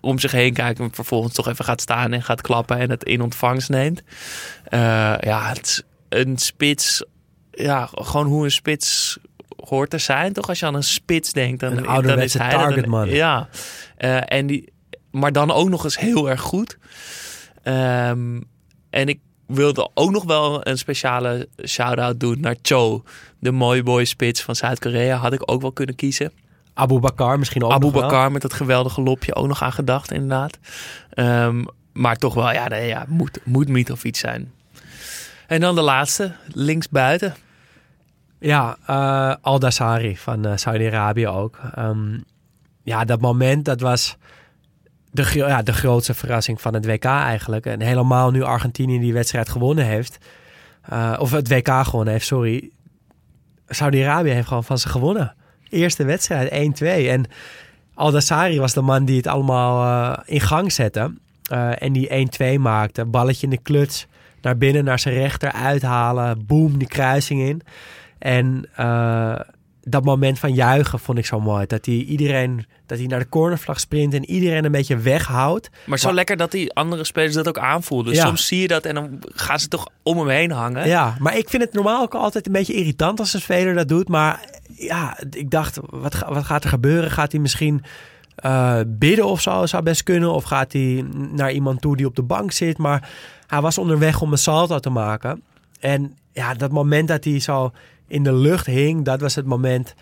[0.02, 0.80] om zich heen kijkt.
[0.80, 4.02] En vervolgens toch even gaat staan en gaat klappen en het in ontvangst neemt.
[4.70, 4.80] Uh,
[5.20, 7.04] ja, het is een spits.
[7.52, 9.18] Ja, gewoon hoe een spits
[9.58, 10.34] hoort te zijn.
[10.34, 11.60] Toch als je aan een spits denkt.
[11.60, 13.10] Dan, Een dan is hij er- targetman.
[13.10, 13.50] Ja,
[13.98, 14.72] uh, en die,
[15.12, 16.78] maar dan ook nog eens heel erg goed.
[17.64, 18.44] Um,
[18.90, 19.20] en ik
[19.50, 23.04] wilde ook nog wel een speciale shout-out doen naar Cho.
[23.40, 25.18] De mooie boy spits van Zuid-Korea.
[25.18, 26.32] Had ik ook wel kunnen kiezen.
[26.74, 27.92] Abu Bakar misschien ook Abu.
[27.92, 30.58] Bakar met dat geweldige lopje ook nog aan gedacht, inderdaad.
[31.14, 34.52] Um, maar toch wel, ja, nee, ja moet, moet Mitrovic zijn.
[35.48, 37.36] En dan de laatste, linksbuiten.
[38.40, 41.60] Ja, uh, Al-Dassari van uh, Saudi-Arabië ook.
[41.78, 42.24] Um,
[42.84, 44.18] ja, dat moment, dat was
[45.12, 47.66] de, ja, de grootste verrassing van het WK eigenlijk.
[47.66, 50.18] En helemaal nu Argentinië die wedstrijd gewonnen heeft.
[50.94, 52.70] Uh, of het WK gewonnen heeft, sorry.
[53.68, 55.36] Saudi-Arabië heeft gewoon van ze gewonnen.
[55.70, 56.86] Eerste wedstrijd, 1-2.
[56.86, 57.26] En
[57.94, 61.14] Al-Dassari was de man die het allemaal uh, in gang zette.
[61.52, 63.06] Uh, en die 1-2 maakte.
[63.06, 64.08] Balletje in de kluts.
[64.42, 66.46] Naar binnen, naar zijn rechter uithalen.
[66.46, 67.62] Boom, die kruising in.
[68.20, 68.70] En
[69.84, 71.66] dat moment van juichen vond ik zo mooi.
[71.66, 75.70] Dat hij iedereen, dat hij naar de cornervlag sprint en iedereen een beetje weghoudt.
[75.86, 78.14] Maar zo maar, lekker dat die andere spelers dat ook aanvoelden.
[78.14, 78.26] Ja.
[78.26, 80.88] Soms zie je dat en dan gaan ze toch om hem heen hangen.
[80.88, 83.88] Ja, maar ik vind het normaal ook altijd een beetje irritant als een speler dat
[83.88, 84.08] doet.
[84.08, 87.12] Maar ja, ik dacht, wat, wat gaat er gebeuren?
[87.12, 87.84] Gaat hij misschien
[88.46, 89.66] uh, bidden of zo?
[89.66, 90.34] Zou best kunnen.
[90.34, 92.78] Of gaat hij naar iemand toe die op de bank zit?
[92.78, 93.10] Maar
[93.48, 95.42] hij was onderweg om een salto te maken.
[95.80, 97.72] En ja, dat moment dat hij zo
[98.10, 99.94] in de lucht hing, dat was het moment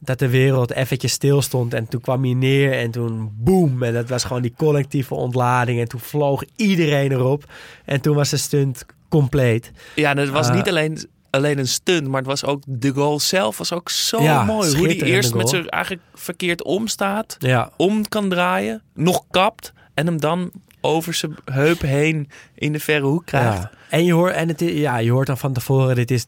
[0.00, 1.74] dat de wereld eventjes stil stond.
[1.74, 3.82] En toen kwam hij neer en toen boem.
[3.82, 5.80] En dat was gewoon die collectieve ontlading.
[5.80, 7.44] En toen vloog iedereen erop.
[7.84, 9.70] En toen was de stunt compleet.
[9.94, 10.98] Ja, en het was Uh, niet alleen,
[11.30, 14.76] alleen een stunt, maar het was ook de goal zelf was ook zo Ja, mooi.
[14.76, 20.06] Hoe die eerst met zijn eigenlijk verkeerd omstaat, Ja, om kan draaien, nog kapt en
[20.06, 20.50] hem dan
[20.80, 23.62] over zijn heup heen in de verre hoek krijgt.
[23.62, 23.70] Ja.
[23.90, 26.26] En, je hoort, en het, ja, je hoort dan van tevoren, dit is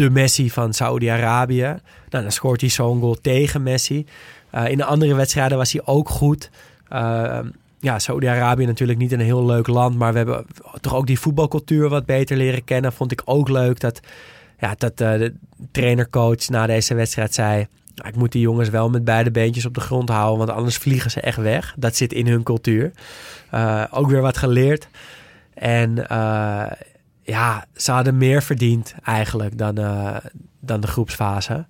[0.00, 1.76] de Messi van Saudi-Arabië.
[2.10, 4.06] Nou, dan scoort hij zo'n goal tegen Messi.
[4.50, 6.50] Eh, in de andere wedstrijden was hij ook goed.
[6.88, 7.38] Eh,
[7.80, 10.46] ja, Saudi-Arabië natuurlijk niet een heel leuk land, maar we hebben
[10.80, 12.92] toch ook die voetbalcultuur wat beter leren kennen.
[12.92, 14.00] Vond ik ook leuk dat,
[14.58, 15.34] ja, dat eh, de
[15.70, 17.66] trainercoach na deze wedstrijd zei...
[17.94, 20.76] "Nou, Ik moet die jongens wel met beide beentjes op de grond houden, want anders
[20.76, 21.74] vliegen ze echt weg.
[21.76, 22.92] Dat zit in hun cultuur.
[23.50, 24.88] Eh, ook weer wat geleerd.
[25.54, 26.06] En
[27.22, 30.16] ja, ze hadden meer verdiend eigenlijk dan, eh,
[30.60, 31.64] dan de groepsfase.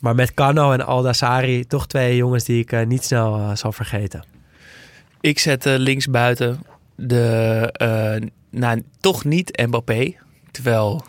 [0.00, 3.72] Maar met Kano en Aldassari toch twee jongens die ik eh, niet snel eh, zal
[3.72, 4.24] vergeten.
[5.20, 6.62] Ik zet eh, linksbuiten
[6.94, 10.14] de, nou, toch niet Mbappé.
[10.50, 11.04] Terwijl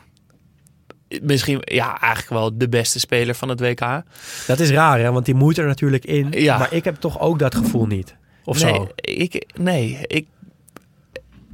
[1.22, 4.04] misschien, ja, eigenlijk wel de beste speler van het WK.
[4.48, 5.12] Dat is raar, hè?
[5.12, 6.32] want die moet er natuurlijk in.
[6.32, 6.58] Ja.
[6.58, 8.16] Maar ik heb toch ook dat gevoel niet.
[8.44, 8.88] Of nee, zo.
[8.96, 10.28] Ik, nee, ik,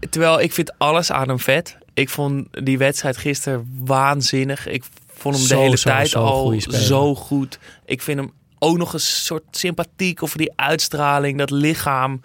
[0.10, 1.78] terwijl ik vind alles aan hem vet.
[1.94, 4.68] Ik vond die wedstrijd gisteren waanzinnig.
[4.68, 4.84] Ik
[5.14, 7.60] vond hem Zo, de hele zo, tijd zo al zo goed.
[7.86, 12.22] Ik vind hem ook nog een soort sympathiek of die uitstraling, dat lichaam.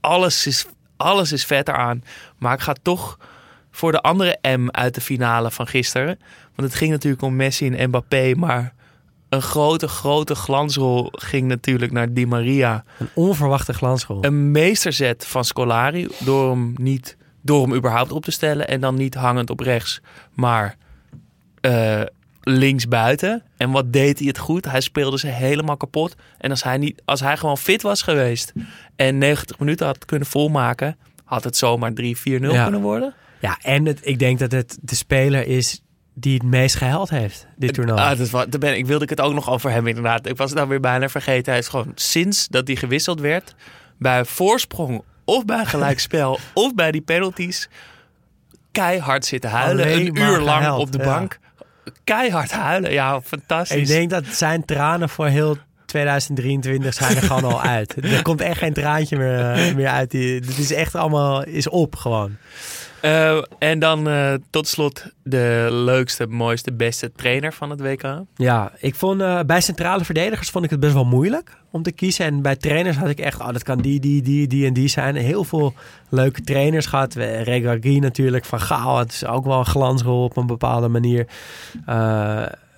[0.00, 0.66] Alles is,
[0.96, 2.04] alles is vet eraan.
[2.38, 3.18] Maar ik ga toch
[3.70, 6.18] voor de andere M uit de finale van gisteren.
[6.54, 8.74] Want het ging natuurlijk om Messi en Mbappé, maar
[9.28, 14.24] een grote, grote glansrol ging natuurlijk naar Di Maria Een onverwachte glansrol.
[14.24, 17.16] een meesterzet van Scolari door hem niet
[17.48, 20.00] door hem überhaupt op te stellen en dan niet hangend op rechts,
[20.34, 20.76] maar
[21.60, 22.02] eh
[22.42, 23.42] links buiten.
[23.56, 24.64] En wat deed hij het goed?
[24.64, 26.16] Hij speelde ze helemaal kapot.
[26.38, 28.52] En als hij niet, als hij gewoon fit was geweest
[28.96, 31.94] en 90 minuten had kunnen volmaken, had het zomaar 3-4-0
[32.52, 32.62] Ja.
[32.62, 33.14] kunnen worden.
[33.40, 35.82] Ja, en het, ik denk dat het de speler is
[36.14, 38.00] die het meest gehaald heeft, dit toernooi.
[38.00, 40.26] Ah, dat, wa- daar ben, ik wilde ik het ook nog over hebben inderdaad.
[40.26, 41.50] Ik was het nou weer bijna vergeten.
[41.52, 43.54] Hij is gewoon sinds dat hij gewisseld werd,
[43.98, 47.68] bij voorsprong of bij gelijkspel of bij die penalties,
[48.72, 49.84] keihard zitten huilen.
[49.84, 51.04] Alleen een uur lang op de ja.
[51.04, 51.38] bank.
[52.04, 52.92] Keihard huilen.
[52.92, 53.80] Ja, fantastisch.
[53.80, 55.56] ik denk dat zijn tranen voor heel
[55.86, 57.94] 2023 zijn er gewoon al uit.
[58.14, 60.10] Er komt echt geen traantje meer, eh, meer uit.
[60.10, 62.36] Die, het is echt allemaal is op gewoon.
[63.00, 68.22] Eh, en dan eh, tot slot de leukste, mooiste, beste trainer van het WK.
[68.36, 71.92] Ja, ik vond eh, bij centrale verdedigers vond ik het best wel moeilijk om te
[71.92, 72.24] kiezen.
[72.24, 74.88] En bij trainers had ik echt, oh, dat kan die, die, die, die en die
[74.88, 75.16] zijn.
[75.16, 75.74] Heel veel
[76.08, 77.14] leuke trainers gehad.
[77.14, 78.98] Regragui natuurlijk, Van Gaal.
[78.98, 81.26] Het is ook wel een glansrol op een bepaalde manier.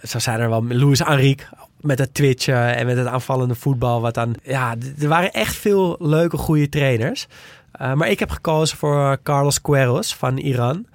[0.02, 1.46] Zo zijn er wel Luis Enrique
[1.80, 4.00] met het twitchen en met het aanvallende voetbal.
[4.00, 7.26] Wat dan, ja, er waren echt veel leuke, goede trainers.
[7.72, 10.86] Eh, maar ik heb gekozen voor Carlos Queiroz van Iran.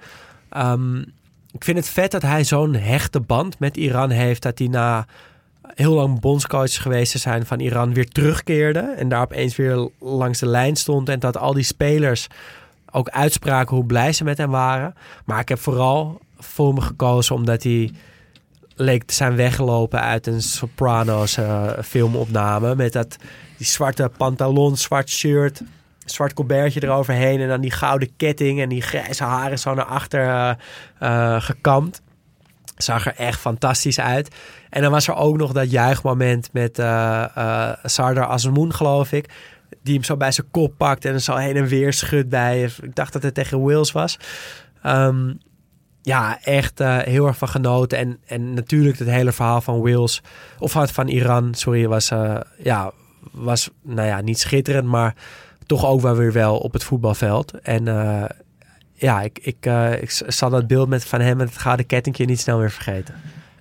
[0.48, 0.98] Ehm,
[1.52, 4.42] ik vind het vet dat hij zo'n hechte band met Iran heeft.
[4.42, 5.06] Dat hij na
[5.74, 8.80] heel lang bondscoach geweest te zijn van Iran weer terugkeerde.
[8.80, 11.08] En daar opeens weer langs de lijn stond.
[11.08, 12.26] En dat al die spelers
[12.90, 14.94] ook uitspraken hoe blij ze met hem waren.
[15.24, 17.92] Maar ik heb vooral voor me gekozen omdat hij
[18.76, 22.74] leek te zijn weggelopen uit een Sopranos eh, filmopname.
[22.74, 23.16] Met dat,
[23.56, 25.62] die zwarte pantalon, zwart shirt,
[26.10, 27.40] zwart colbertje eroverheen.
[27.40, 30.54] En dan die gouden ketting en die grijze haren zo naar achter eh,
[30.98, 32.02] eh, gekamd.
[32.76, 34.34] Zag er echt fantastisch uit.
[34.70, 39.28] En dan was er ook nog dat juichmoment met eh Sardar Azmoun, geloof ik.
[39.82, 42.62] Die hem zo bij zijn kop pakt en zo heen en weer schudt bij.
[42.82, 44.18] Ik dacht dat het tegen Wales was.
[44.82, 45.32] Ehm,
[46.02, 47.98] ja, echt heel erg van genoten.
[47.98, 50.22] En, en natuurlijk het hele verhaal van Wales,
[50.58, 52.08] of van, Iran, sorry, was,
[52.58, 52.92] ja,
[53.32, 55.14] was nou ja, niet schitterend, maar
[55.66, 57.60] toch ook wel weer wel op het voetbalveld.
[57.60, 58.24] En eh,
[58.92, 62.24] ja, ik, ik, eh, ik zal dat beeld met, van hem met het gouden kettingje
[62.24, 63.14] niet snel meer vergeten.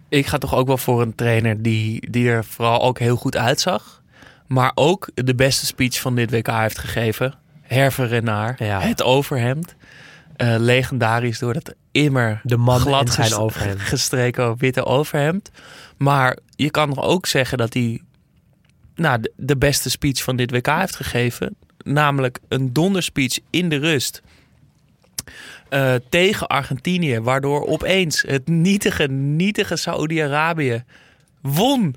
[0.09, 3.37] Ik ga toch ook wel voor een trainer die, die er vooral ook heel goed
[3.37, 4.03] uitzag.
[4.47, 7.33] Maar ook de beste speech van dit WK heeft gegeven.
[7.61, 8.59] Herve Renard.
[8.59, 8.81] Ja.
[8.81, 9.75] Het overhemd.
[10.35, 13.79] Eh, legendarisch door dat immer De man glad en zijn overhemd.
[13.95, 15.51] gestreken witte overhemd.
[15.97, 18.01] Maar je kan ook zeggen dat hij
[18.95, 21.55] nou, de, de beste speech van dit WK heeft gegeven.
[21.85, 24.21] Namelijk een donderspeech in de rust.
[25.69, 27.19] eh, tegen Argentinië.
[27.19, 30.83] Waardoor opeens het nietige, nietige Saoedi-Arabië
[31.41, 31.95] won.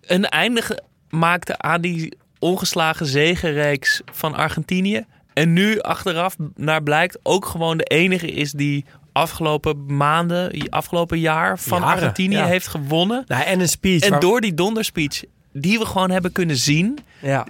[0.00, 5.04] Een einde maakte aan die ongeslagen zegenreeks van Argentinië.
[5.32, 11.58] En nu achteraf naar blijkt ook gewoon de enige is die afgelopen maanden, afgelopen jaar
[11.58, 12.46] van Jaren, Argentinië ja.
[12.46, 13.24] heeft gewonnen.
[13.26, 14.02] Nou, en een speech.
[14.02, 17.46] En waar- door die donderspeech die we gewoon hebben kunnen zien, ja.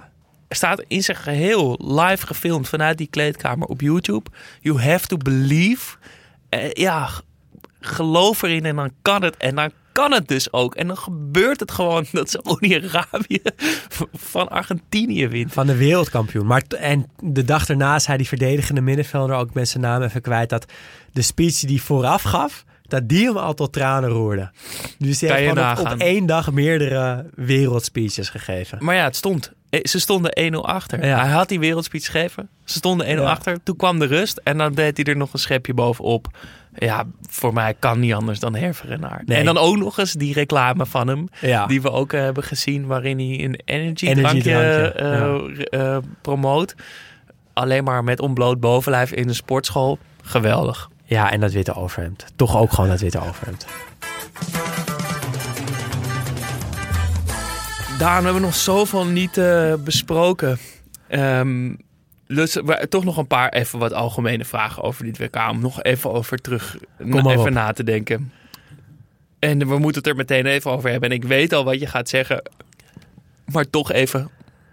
[0.55, 4.29] Staat in zijn geheel live gefilmd vanuit die kleedkamer op YouTube.
[4.61, 5.97] You have to believe.
[6.49, 7.09] Eh, ja,
[7.79, 9.37] geloof erin en dan kan het.
[9.37, 10.75] En dan kan het dus ook.
[10.75, 13.41] En dan gebeurt het gewoon dat Saudi-Arabië
[14.33, 15.53] van Argentinië wint.
[15.53, 16.45] Van de wereldkampioen.
[16.45, 20.49] Maar en de dag daarna zei die verdedigende middenvelder ook met zijn naam even kwijt
[20.49, 20.65] dat
[21.11, 24.51] de speech die vooraf gaf, dat die hem al tot tranen roerde.
[24.97, 28.77] Dus Kan heeft gewoon op één dag meerdere wereldspeeches gegeven.
[28.81, 29.51] Maar ja, het stond.
[29.75, 31.05] Eh, Ze stonden 1-0 achter.
[31.05, 31.19] Ja.
[31.19, 32.49] Hij had die wereldspeech gegeven.
[32.63, 33.29] Ze stonden 1-0 Ja.
[33.29, 33.63] achter.
[33.63, 34.41] Toen kwam de rust.
[34.43, 36.27] En dan deed hij er nog een schepje bovenop.
[36.75, 39.21] Ja, voor mij kan niet anders dan Herverenaar.
[39.25, 39.37] Nee.
[39.37, 41.27] En dan ook nog eens die reclame van hem.
[41.41, 41.65] Ja.
[41.65, 42.85] Die we ook eh, hebben gezien.
[42.85, 46.75] Waarin hij een energy, Energy drankje, drankje, eh, promoot.
[47.53, 49.97] Alleen maar met ontbloot bovenlijf in de sportschool.
[50.23, 50.89] Geweldig.
[51.05, 52.25] Ja, en dat witte overhemd.
[52.35, 53.65] Toch ook gewoon dat witte overhemd.
[57.97, 60.57] Daan, we hebben nog zoveel niet eh, besproken.
[62.27, 65.35] Dus we- toch nog een paar even wat algemene vragen over dit WK.
[65.49, 67.49] Om nog even over terug maar even op.
[67.49, 68.31] na te denken.
[69.39, 71.09] En we moeten het er meteen even over hebben.
[71.09, 72.41] En ik weet al wat je gaat zeggen.
[73.51, 74.29] Maar toch even.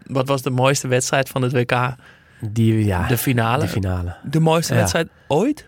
[0.07, 1.95] Wat was de mooiste wedstrijd van het WK?
[2.41, 3.63] Die, ja, De finale.
[3.63, 4.17] de finale.
[4.25, 4.79] De mooiste Ja.
[4.79, 5.67] wedstrijd ooit?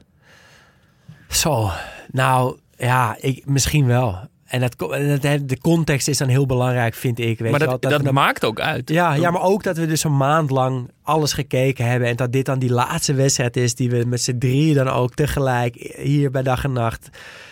[1.28, 1.70] Zo,
[2.11, 4.28] nou ja, ik, misschien wel.
[4.55, 4.78] En dat,
[5.22, 7.38] dat, de context is dan heel belangrijk, vind ik.
[7.38, 8.90] Weet maar je dat, wel, dat, we dan- maakt ook uit.
[8.90, 12.09] Ja, ja, maar ook dat we dus een maand lang alles gekeken hebben.
[12.09, 15.14] En dat dit dan die laatste wedstrijd is die we met z'n drieën dan ook
[15.14, 17.09] tegelijk hier bij dag en nacht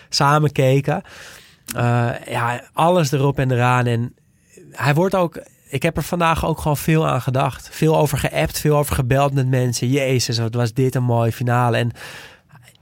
[0.08, 1.02] samen keken.
[1.76, 3.86] Eh, ja, alles erop en eraan.
[3.86, 4.14] En
[4.70, 5.42] hij wordt ook...
[5.68, 7.68] Ik heb er vandaag ook gewoon veel aan gedacht.
[7.72, 9.88] Veel over geappt, veel over gebeld met mensen.
[9.88, 11.76] Jezus, wat was dit een mooie finale.
[11.76, 11.90] En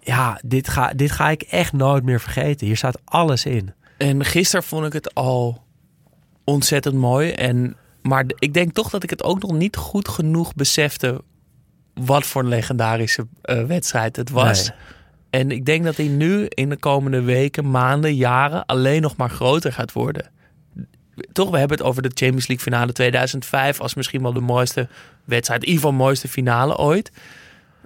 [0.00, 2.66] ja, dit ga, dit ga ik echt nooit meer vergeten.
[2.66, 3.72] Hier staat alles in.
[4.00, 5.62] En gisteren vond ik het al
[6.44, 7.30] ontzettend mooi.
[7.30, 11.22] En, maar ik denk toch dat ik het ook nog niet goed genoeg besefte
[11.94, 14.68] wat voor een legendarische eh, wedstrijd het was.
[14.68, 14.78] Nee.
[15.30, 19.30] En ik denk dat hij nu in de komende weken, maanden, jaren alleen nog maar
[19.30, 20.30] groter gaat worden.
[21.32, 24.88] Toch, we hebben het over de Champions League finale 2005 als misschien wel de mooiste
[25.24, 27.10] wedstrijd, in ieder geval mooiste finale ooit.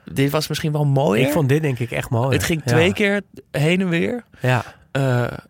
[0.05, 1.27] Dit was misschien wel mooier.
[1.27, 2.37] Ik vond dit denk ik echt mooi.
[2.37, 4.25] het ging twee keer heen en weer.
[4.41, 4.65] Ja.
[4.95, 5.03] Eh,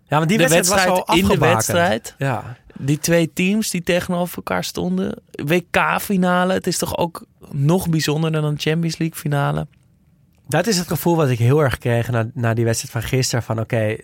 [0.04, 2.14] ja, want die de wedstrijd, wedstrijd was al in de wedstrijd.
[2.18, 2.56] Ja.
[2.78, 5.22] Die twee teams die tegenover elkaar stonden.
[5.44, 6.52] WK-finale.
[6.52, 9.66] Het is toch ook nog bijzonderder dan een Champions League finale.
[10.48, 13.44] Dat is het gevoel wat ik heel erg kreeg na, na die wedstrijd van gisteren.
[13.44, 13.96] Van oké,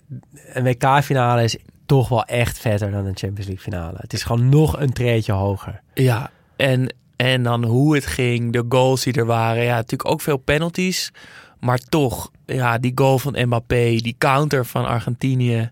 [0.52, 3.96] een WK-finale is toch wel echt vetter dan een Champions League finale.
[4.00, 5.80] Het is gewoon nog een treetje hoger.
[5.94, 8.52] Ja, en, en dan hoe het ging.
[8.52, 9.62] De goals die er waren.
[9.62, 11.12] Ja, natuurlijk ook veel penalties.
[11.60, 13.96] Maar toch, ja, die goal van Mbappé.
[13.96, 15.70] Die counter van Argentinië.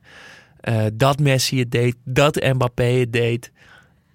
[0.61, 1.97] eh, dat Messi het deed.
[2.05, 3.51] Dat Mbappé het deed.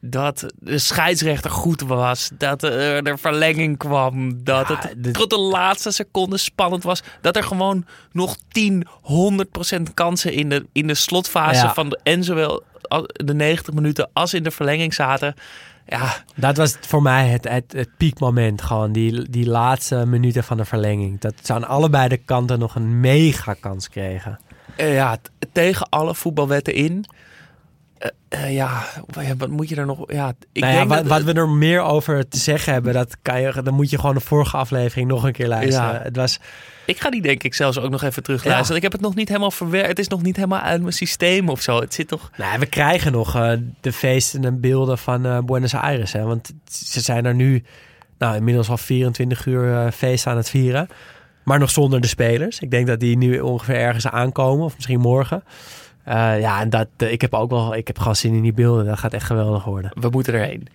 [0.05, 2.32] Dat de scheidsrechter goed was.
[2.38, 4.43] Dat er er verlenging kwam.
[4.43, 7.03] Dat Ja, het tot de laatste seconde spannend was.
[7.21, 11.74] Dat er gewoon nog 10, 100 procent kansen in de, in de slotfase Ja.
[11.74, 12.63] van de, en zowel
[13.13, 15.34] de 90 minuten als in de verlenging zaten.
[15.86, 18.61] Ja, Dat was voor mij het, het, het piekmoment.
[18.61, 21.19] Gewoon die, die laatste minuten van de verlenging.
[21.19, 24.39] Dat ze aan allebei de kanten nog een mega kans kregen.
[24.75, 25.17] eh, ja
[25.51, 27.05] tegen alle voetbalwetten in.
[27.97, 30.11] Eh, eh, ja, wa- wat moet je er nog...
[30.11, 32.93] Ja, ik nou ja, denk wat, dat, wat we er meer over te zeggen hebben,
[32.93, 35.93] dat kan je, dan moet je gewoon de vorige aflevering nog een keer luisteren.
[35.93, 35.99] Ja.
[36.01, 36.39] Het was,
[36.86, 38.71] Ik ga die denk ik zelfs ook nog even terugluisteren.
[38.71, 38.77] Ja.
[38.77, 39.88] Ik heb het nog niet helemaal verwerkt.
[39.88, 41.79] Het is nog niet helemaal uit mijn systeem of zo.
[41.79, 42.31] Het zit nog...
[42.38, 46.11] Nou, we krijgen nog eh, de feesten en beelden van eh, Buenos Aires.
[46.11, 46.23] Hè?
[46.23, 47.63] Want ze zijn er nu
[48.17, 50.88] nou, inmiddels al 24 uur eh, feest aan het vieren.
[51.43, 52.59] Maar nog zonder de spelers.
[52.59, 54.65] Ik denk dat die nu ongeveer ergens aankomen.
[54.65, 55.43] Of misschien morgen.
[56.05, 58.86] Ja, en dat, ik heb ook wel ik heb zin in die beelden.
[58.86, 59.91] Dat gaat echt geweldig worden.
[59.99, 60.67] We moeten erheen.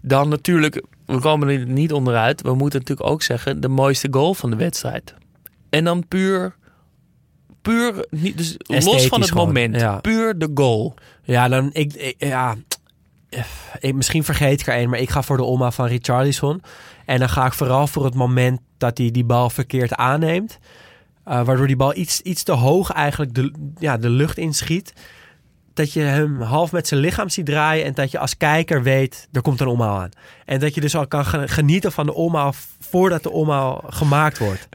[0.00, 2.42] Dan natuurlijk, we komen er niet onderuit.
[2.42, 5.14] We moeten natuurlijk ook zeggen, de mooiste goal van de wedstrijd.
[5.70, 6.56] En dan puur,
[7.62, 9.74] puur niet, dus los van het gewoon, moment.
[9.80, 9.96] ja.
[10.00, 10.94] Puur de goal.
[11.22, 12.56] Ja, dan ik, ik- ja,
[13.78, 16.62] ik, misschien vergeet ik er één, maar ik ga voor de Oma van Richarlison.
[17.06, 20.58] En dan ga ik vooral voor het moment dat hij die bal verkeerd aanneemt.
[21.24, 24.92] Eh, waardoor die bal iets, iets te hoog eigenlijk de, ja, de lucht inschiet.
[25.78, 27.84] Dat je hem half met zijn lichaam ziet draaien.
[27.84, 30.10] En dat je als kijker weet, er komt een omhaal aan.
[30.44, 34.38] En dat je dus al kan ge- genieten van de omhaal voordat de omhaal gemaakt
[34.38, 34.68] wordt.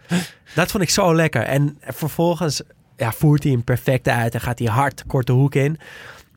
[0.56, 1.42] Dat vond ik zo lekker.
[1.42, 2.62] En vervolgens
[2.98, 4.34] ja, voert hij hem perfect uit.
[4.34, 5.80] En gaat hij hard korte hoek in.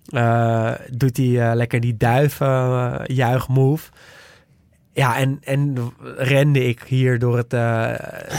[0.07, 3.91] Eh, doet hij eh, lekker die duif eh, juichmove.
[4.97, 7.93] Ja, en, en rende ik hier door het, eh,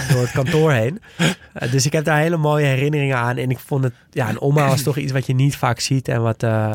[0.10, 1.00] door het kantoor heen.
[1.54, 3.38] Eh, dus ik heb daar hele mooie herinneringen aan.
[3.38, 6.08] En ik vond het, ja, een omhaal is toch iets wat je niet vaak ziet.
[6.08, 6.74] En wat, eh,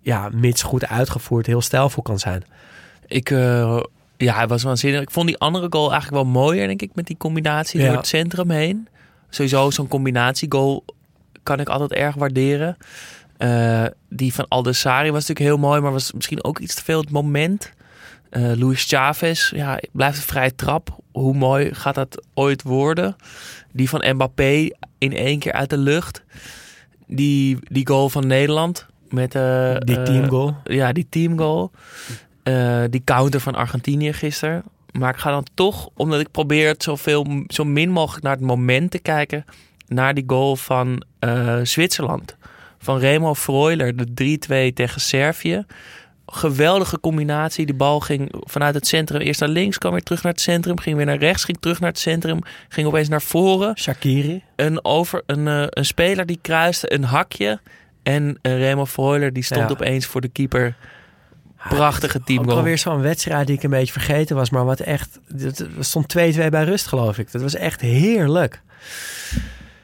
[0.00, 2.44] ja, mits goed uitgevoerd, heel stijlvol kan zijn.
[3.06, 3.28] Ik,
[4.16, 5.00] ja, hij was waanzinnig.
[5.00, 7.86] Ik vond die andere goal eigenlijk wel mooier, denk ik, met die combinatie Ja.
[7.86, 8.88] door het centrum heen.
[9.30, 10.84] Sowieso zo'n combinatiegoal
[11.42, 12.76] kan ik altijd erg waarderen.
[14.08, 17.10] Die van Aldessari was natuurlijk heel mooi, maar was misschien ook iets te veel het
[17.10, 17.72] moment.
[18.32, 20.98] Eh Luis Chavez, ja, blijft een vrije trap.
[21.12, 23.16] Hoe mooi gaat dat ooit worden?
[23.72, 24.68] Die van Mbappé
[24.98, 26.22] in één keer uit de lucht.
[27.06, 30.56] Die, die goal van Nederland met eh, Die eh, teamgoal.
[30.64, 31.70] ja, die teamgoal.
[32.90, 34.62] Die counter van Argentinië gisteren.
[34.92, 38.44] Maar ik ga dan toch, omdat ik probeer het zoveel, zo min mogelijk naar het
[38.44, 39.44] moment te kijken,
[39.86, 41.04] naar die goal van
[41.62, 42.36] Zwitserland.
[42.78, 44.38] Van Remo Freuler, de
[44.70, 45.64] 3-2 tegen Servië.
[46.26, 47.66] Geweldige combinatie.
[47.66, 50.78] Die bal ging vanuit het centrum eerst naar links, kwam weer terug naar het centrum,
[50.78, 54.42] ging weer naar rechts, ging terug naar het centrum, ging opeens naar voren Shakiri.
[54.56, 57.60] een, over, een, eh, een speler die kruiste een hakje.
[58.02, 59.68] En uh, Remo Freuler die stond Ja.
[59.70, 60.76] opeens voor de keeper.
[61.68, 62.56] Prachtige Ook teamgoal.
[62.56, 64.50] alweer zo'n wedstrijd die ik een beetje vergeten was.
[64.50, 65.20] Maar wat echt...
[65.38, 66.18] Het stond 2-2
[66.50, 67.32] bij rust, geloof ik.
[67.32, 68.60] Dat was echt heerlijk.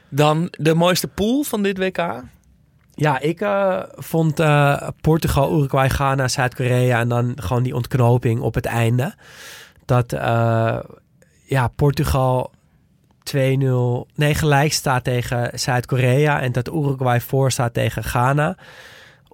[0.09, 2.21] Dan de mooiste pool van dit WK.
[2.99, 6.99] Ja, ik eh, vond eh, Portugal, Uruguay, Ghana, Zuid-Korea...
[6.99, 9.13] en dan gewoon die ontknoping op het einde.
[9.85, 10.79] Dat eh,
[11.45, 12.51] ja, Portugal
[13.35, 13.35] 2-0...
[14.15, 16.41] Nee, gelijk staat tegen Zuid-Korea...
[16.41, 18.57] en dat Uruguay voor staat tegen Ghana...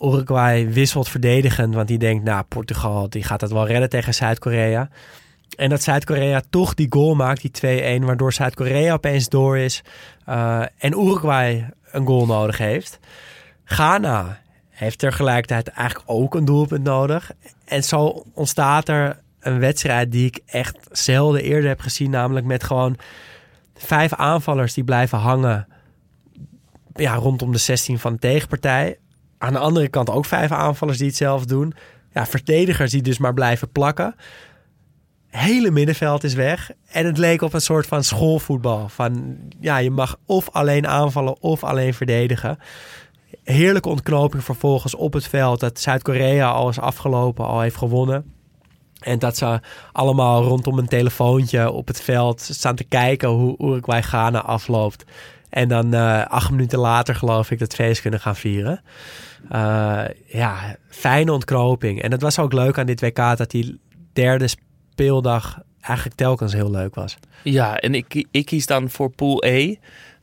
[0.02, 4.90] Uruguay wisselt verdedigend, want die denkt, nou, Portugal die gaat het wel redden tegen Zuid-Korea.
[5.58, 9.82] En dat Zuid-Korea toch die goal maakt, die 2-1, waardoor Zuid-Korea opeens door is
[10.78, 13.00] en Uruguay een goal nodig heeft.
[13.66, 17.32] Ghana heeft tegelijkertijd eigenlijk ook een doelpunt nodig.
[17.66, 22.64] En zo ontstaat er een wedstrijd die ik echt zelden eerder heb gezien, namelijk met
[22.64, 22.98] gewoon
[23.76, 25.68] vijf aanvallers die blijven hangen
[26.96, 28.98] ja, rondom de 16 van de tegenpartij.
[29.38, 31.74] Aan de andere kant ook vijf aanvallers die hetzelfde doen.
[32.14, 34.16] Ja, verdedigers die dus maar blijven plakken.
[35.28, 36.72] Hele middenveld is weg.
[36.92, 38.90] En het leek op een soort van schoolvoetbal.
[38.90, 42.58] Van ja, je mag of alleen aanvallen of alleen verdedigen.
[43.46, 45.60] Heerlijke ontknoping vervolgens op het veld.
[45.60, 48.34] Dat Zuid-Korea al is afgelopen, al heeft gewonnen.
[49.00, 49.60] En dat ze
[49.92, 55.06] allemaal rondom een telefoontje op het veld staan te kijken hoe Uruguay Ghana afloopt.
[55.50, 58.82] En dan eh, acht minuten later geloof ik dat feest kunnen gaan vieren.
[59.50, 62.02] Eh, ja, fijne ontknoping.
[62.02, 63.80] En het was ook leuk aan dit WK dat die
[64.14, 67.18] derde speeldag eigenlijk telkens heel leuk was.
[67.44, 69.76] Ja, en ik, ik kies dan voor pool E.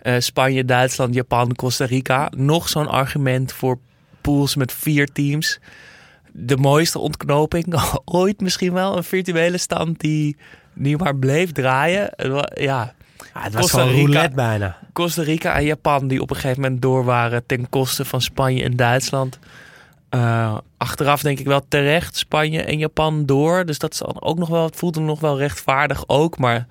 [0.03, 2.30] Eh, Spanje, Duitsland, Japan, Costa Rica.
[2.36, 3.78] Nog zo'n argument voor
[4.20, 5.59] pools met vier teams.
[6.32, 7.74] De mooiste ontknoping
[8.05, 8.96] ooit misschien wel.
[8.96, 10.36] Een virtuele stand die,
[10.74, 12.11] die maar bleef draaien.
[12.55, 12.94] Ja,
[13.34, 14.07] Ja, het was Costa gewoon Rica.
[14.07, 14.78] roulette bijna.
[14.92, 18.64] Costa Rica en Japan die op een gegeven moment door waren ten koste van Spanje
[18.64, 19.38] en Duitsland.
[20.09, 23.64] Eh, achteraf denk ik wel terecht Spanje en Japan door.
[23.64, 26.38] Dus dat is ook nog wel, het voelde nog wel rechtvaardig ook.
[26.38, 26.66] Maar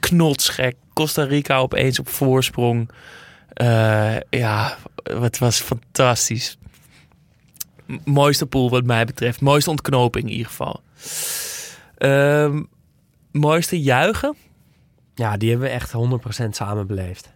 [0.00, 0.76] knotsgek.
[0.92, 2.90] Costa Rica opeens op voorsprong.
[3.52, 6.58] Eh, ja, het was fantastisch.
[8.04, 9.40] Mooiste pool wat mij betreft.
[9.40, 10.82] Mooiste ontknoping in ieder geval.
[11.96, 12.62] Ehm,
[13.30, 14.36] mooiste juichen?
[15.14, 17.32] Ja, die hebben we echt 100% samen beleefd.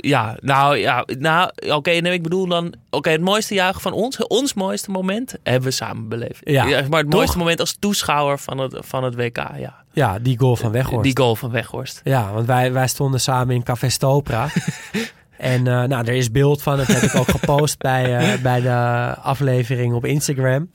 [0.00, 4.26] Ja, nou ja, nou, oké, nee, ik bedoel dan, oké, het mooiste juichen van ons,
[4.26, 6.40] ons mooiste moment, hebben we samen beleefd.
[6.44, 7.04] Ja, maar het toch?
[7.04, 9.80] mooiste moment als toeschouwer van het, van het WK, ja.
[9.92, 11.02] Ja, die goal van Weghorst.
[11.02, 12.00] Die goal van Weghorst.
[12.04, 14.48] Ja, want wij, wij stonden samen in Café Stopra.
[15.36, 16.76] en eh, nou, er is beeld van.
[16.76, 20.70] Dat heb ik ook gepost bij, eh, bij de aflevering op Instagram.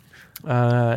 [0.45, 0.93] Eh,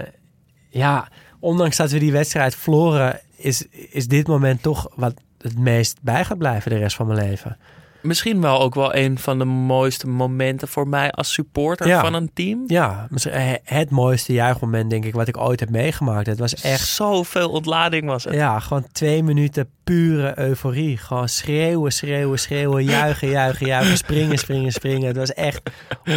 [0.68, 1.08] ja,
[1.38, 3.20] ondanks dat we die wedstrijd verloren...
[3.36, 7.28] Is, is dit moment toch wat het meest bij gaat blijven de rest van mijn
[7.28, 7.56] leven.
[8.00, 12.00] Misschien wel ook wel een van de mooiste momenten voor mij als supporter Ja.
[12.00, 12.62] van een team.
[12.66, 16.26] Ja, eh, het mooiste juichmoment denk ik wat ik ooit heb meegemaakt.
[16.26, 18.34] Het was echt Zoveel ontlading was het.
[18.34, 20.96] Ja, gewoon twee minuten pure euforie.
[20.96, 25.06] Gewoon schreeuwen, schreeuwen, schreeuwen, juichen, juichen, juichen, springen, springen, springen.
[25.06, 25.70] Het was echt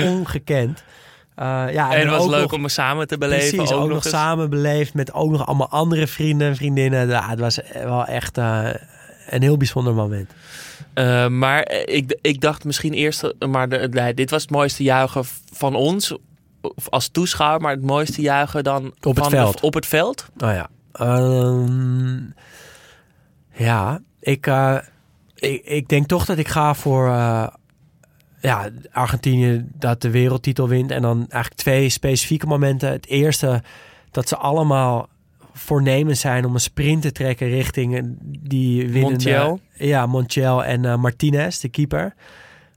[0.05, 0.83] ongekend.
[1.39, 3.55] Uh, ja, en het was leuk nog- om me samen te beleven.
[3.55, 4.09] Precies, ook, nog eens.
[4.09, 7.07] samen beleefd met ook nog allemaal andere vrienden en vriendinnen.
[7.09, 8.69] Ja, het was wel echt eh,
[9.35, 10.31] een heel bijzonder moment.
[10.93, 15.23] Eh, maar ik, ik dacht misschien eerst, maar de, nee, dit was het mooiste juichen
[15.53, 16.15] van ons
[16.89, 19.59] als toeschouwer, maar het mooiste juichen dan Op het de- veld.
[19.61, 20.25] op het veld.
[20.37, 20.69] Oh ja.
[20.91, 22.19] Ehm,
[23.53, 24.77] ja, ik, eh,
[25.35, 27.47] ik, ik denk toch dat ik ga voor eh,
[28.41, 30.91] ja, Argentinië dat de wereldtitel wint.
[30.91, 32.89] En dan eigenlijk twee specifieke momenten.
[32.91, 33.63] Het eerste,
[34.11, 35.07] dat ze allemaal
[35.53, 38.03] voornemens zijn om een sprint te trekken richting eh,
[38.39, 39.09] die winnende...
[39.09, 39.59] Montiel.
[39.73, 42.13] Ja, Montiel en eh, Martinez, de keeper.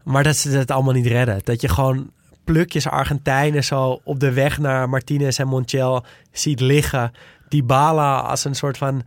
[0.03, 1.41] Maar dat ze het allemaal niet redden.
[1.45, 2.11] Dat je gewoon
[2.45, 7.13] plukjes Argentijnen zo op de weg naar Martinez en Montiel ziet liggen.
[7.49, 9.03] Die bala als een soort van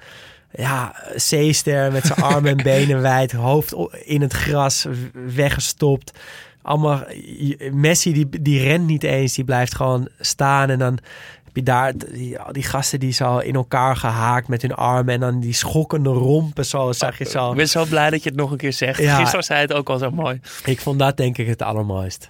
[0.51, 4.87] ja, zeester met zijn armen en benen wijd, hoofd in het gras
[5.35, 6.19] weggestopt.
[6.61, 7.03] allemaal...
[7.71, 10.69] Messi die, die rent niet eens, die blijft gewoon staan.
[10.69, 10.99] En dan
[11.57, 15.13] je daar die, die gasten die zo in elkaar gehaakt met hun armen.
[15.13, 17.49] En dan die schokkende rompen zo, zag je zo.
[17.51, 18.99] Ik ben zo blij dat je het nog een keer zegt.
[18.99, 19.15] Ja.
[19.17, 20.39] Gisteren zei het ook al zo mooi.
[20.65, 22.29] Ik vond dat denk ik het allermooist.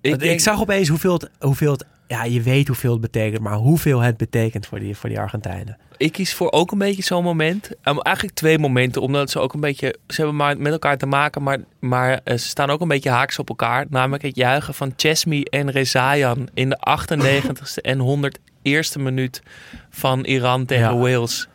[0.00, 1.84] Ik, denk- ik zag opeens hoeveel het, hoeveel het...
[2.08, 5.78] Ja, je weet hoeveel het betekent, maar hoeveel het betekent voor die, voor die Argentijnen.
[5.96, 7.70] ik kies voor ook een beetje zo'n moment.
[7.82, 9.96] Um, eigenlijk twee momenten, omdat ze ook een beetje...
[10.06, 13.10] Ze hebben maar met elkaar te maken, maar, maar eh, ze staan ook een beetje
[13.10, 13.86] haaks op elkaar.
[13.88, 18.30] Namelijk het juichen van Chesmi en Rezayan in de 98ste en
[18.68, 19.42] 101ste minuut
[19.90, 20.96] van Iran tegen Ja.
[20.96, 21.48] Wales.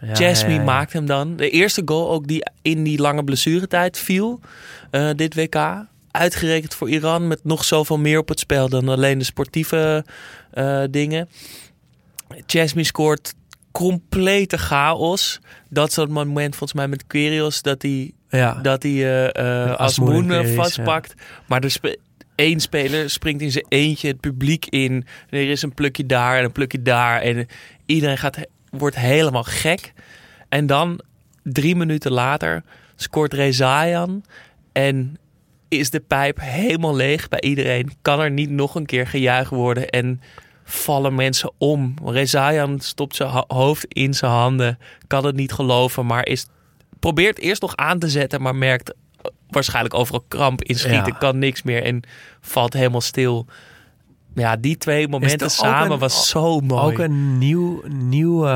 [0.00, 1.36] Ja, Chesmi ja, maakt hem dan.
[1.36, 4.40] De eerste goal ook die in die lange blessuretijd viel,
[4.90, 5.84] eh, dit WK.
[6.16, 10.04] Uitgerekend voor Iran met nog zoveel meer op het spel dan alleen de sportieve
[10.50, 11.28] eh, dingen.
[12.46, 13.34] Chesmi scoort
[13.72, 15.40] complete chaos.
[15.68, 18.54] Dat is dat moment volgens mij met Quirios dat hij Ja.
[18.62, 19.32] dat hij
[19.76, 21.14] Asmoen Quirios, vastpakt.
[21.46, 21.96] Maar er spe-
[22.34, 25.06] één speler springt in zijn eentje het publiek in.
[25.30, 27.20] Er is een plukje daar en een plukje daar.
[27.20, 27.46] En
[27.86, 28.38] iedereen gaat,
[28.70, 29.92] wordt helemaal gek.
[30.48, 31.00] En dan,
[31.42, 32.62] drie minuten later,
[32.96, 34.24] scoort Rezayan.
[34.72, 35.18] En
[35.68, 37.90] is de pijp helemaal leeg bij iedereen.
[38.02, 39.88] Kan er niet nog een keer gejuicht worden.
[39.88, 40.20] En
[40.64, 41.94] vallen mensen om.
[42.04, 44.78] Rezayan stopt zijn ho- hoofd in zijn handen.
[45.06, 46.46] Kan het niet geloven, maar is
[47.00, 48.96] probeert eerst nog aan te zetten, maar merkt eh,
[49.50, 51.18] waarschijnlijk overal kramp in schieten, Ja.
[51.18, 52.02] kan niks meer en
[52.40, 53.46] valt helemaal stil.
[54.34, 56.82] Ja, die twee momenten samen een- was zo mooi.
[56.92, 58.46] Ook een nieuw, nieuw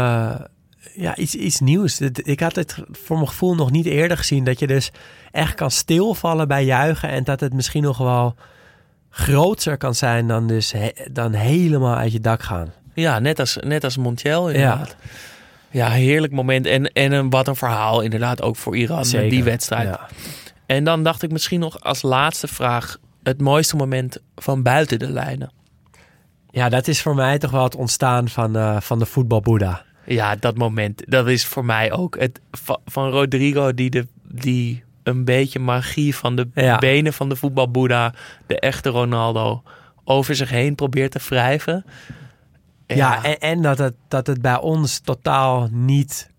[0.95, 2.01] ja, iets, iets nieuws.
[2.01, 4.45] Ik had het voor mijn gevoel nog niet eerder gezien.
[4.45, 4.91] Dat je dus
[5.31, 7.09] echt kan stilvallen bij juichen.
[7.09, 8.35] En dat het misschien nog wel
[9.11, 12.72] groter kan zijn dan, dus he- dan helemaal uit je dak gaan.
[12.95, 14.97] Ja, net als, net als Montiel inderdaad.
[15.70, 16.66] Ja, heerlijk moment.
[16.66, 19.31] En, en een, wat een verhaal inderdaad ook voor Iran, Zeker.
[19.31, 19.89] die wedstrijd.
[19.89, 20.09] Ja.
[20.66, 22.99] En dan dacht ik misschien nog als laatste vraag...
[23.22, 25.51] het mooiste moment van buiten de lijnen.
[26.51, 29.85] ja, dat is voor mij toch wel het ontstaan van, eh, van de voetbalboeddha.
[30.05, 31.03] Ja, dat moment.
[31.07, 32.18] Dat is voor mij ook.
[32.18, 36.78] Het, va- van Rodrigo die, de, die een beetje magie van de Ja.
[36.78, 38.14] benen van de voetbalboeddha...
[38.46, 39.62] de echte Ronaldo,
[40.05, 41.84] over zich heen probeert te wrijven.
[42.86, 46.30] Ja, en, en dat, het, dat het bij ons totaal niet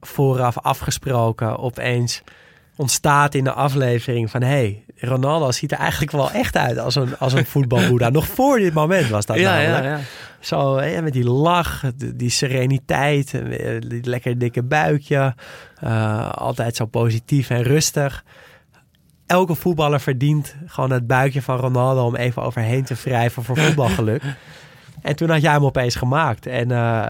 [0.00, 2.22] vooraf afgesproken opeens
[2.76, 4.42] ontstaat in de aflevering van...
[4.42, 8.08] hé, hey, Ronaldo ziet er eigenlijk wel echt uit als een, als een voetbalboeddha.
[8.08, 9.98] Nog voor dit moment was dat ja, ja, namelijk.
[9.98, 10.04] ja.
[10.40, 11.82] Zo, hè, met die lach,
[12.14, 15.34] die sereniteit, eh, die lekker dikke buikje.
[15.80, 18.24] eh, altijd zo positief en rustig.
[19.26, 24.22] Elke voetballer verdient gewoon het buikje van Ronaldo om even overheen te wrijven voor voetbalgeluk.
[25.02, 26.46] en toen had jij hem opeens gemaakt.
[26.46, 27.08] En eh,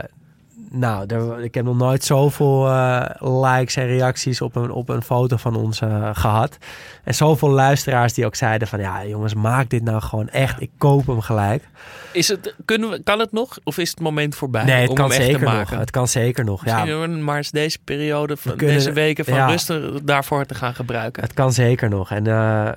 [0.71, 3.05] nou, er- ik heb nog nooit zoveel eh,
[3.43, 6.59] likes en reacties op een, op een foto van ons eh, gehad.
[7.05, 8.81] En zoveel luisteraars die ook zeiden van...
[8.81, 10.61] ja jongens, maak dit nou gewoon echt.
[10.61, 11.69] Ik koop hem gelijk.
[12.13, 13.59] Is het, kunnen we, kan het nog?
[13.65, 15.55] Of is het moment voorbij Nee, het om kan hem echt te zeker nog.
[15.55, 15.79] maken?
[15.79, 16.65] Het kan zeker nog.
[16.65, 19.47] Ja, Misschien maar eens deze periode, van, kunnen- deze weken van ja.
[19.47, 19.73] rust
[20.05, 21.23] daarvoor te gaan gebruiken.
[21.23, 22.11] het kan zeker nog.
[22.11, 22.69] En eh,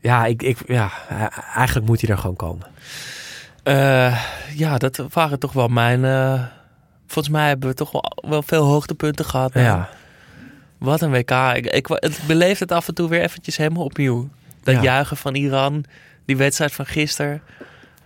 [0.00, 1.16] ja, ik, ik, ja, eh,
[1.54, 2.66] eigenlijk moet hij er gewoon komen.
[4.54, 6.04] Ja, dat waren toch wel mijn...
[7.06, 9.50] eh, volgens mij hebben we toch wel, wel veel hoogtepunten gehad.
[9.54, 9.88] Ja,
[10.78, 11.30] Wat een WK.
[11.54, 14.28] Ik, ik het beleef het af en toe weer eventjes helemaal opnieuw.
[14.62, 14.82] Dat Ja.
[14.82, 15.84] juichen van Iran,
[16.24, 17.42] die wedstrijd van gisteren,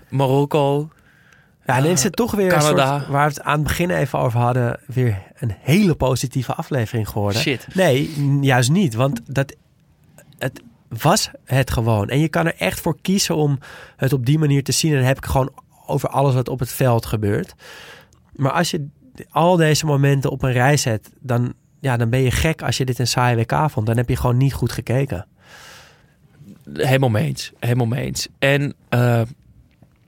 [0.09, 0.89] Marokko.
[1.67, 2.99] ja en dan is het toch weer een Canada.
[2.99, 7.09] soort, waar we het aan het begin even over hadden, weer een hele positieve aflevering
[7.09, 7.41] geworden.
[7.41, 7.67] Shit.
[7.75, 8.95] Nee, juist niet.
[8.95, 9.55] Want dat,
[10.39, 12.09] het was het gewoon.
[12.09, 13.59] En je kan er echt voor kiezen om
[13.97, 14.91] het op die manier te zien.
[14.91, 15.53] En dan heb ik gewoon
[15.87, 17.55] over alles wat op het veld gebeurt.
[18.41, 18.87] Maar als je
[19.31, 22.85] al deze momenten op een rij zet, dan, ja, dan ben je gek als je
[22.85, 23.87] dit een saai WK vond.
[23.87, 25.27] Dan heb je gewoon niet goed gekeken.
[26.73, 27.53] Helemaal mee eens.
[27.59, 28.29] Helemaal mee eens.
[28.39, 29.23] En eh,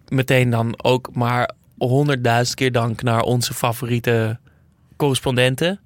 [0.09, 4.39] meteen dan ook maar honderdduizend keer dank naar onze favoriete
[4.97, 5.81] correspondenten.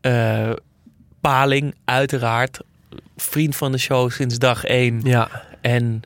[0.00, 0.52] Eh,
[1.20, 2.60] Paling, uiteraard.
[3.16, 5.00] Vriend van de show sinds dag één.
[5.02, 6.02] Ja, En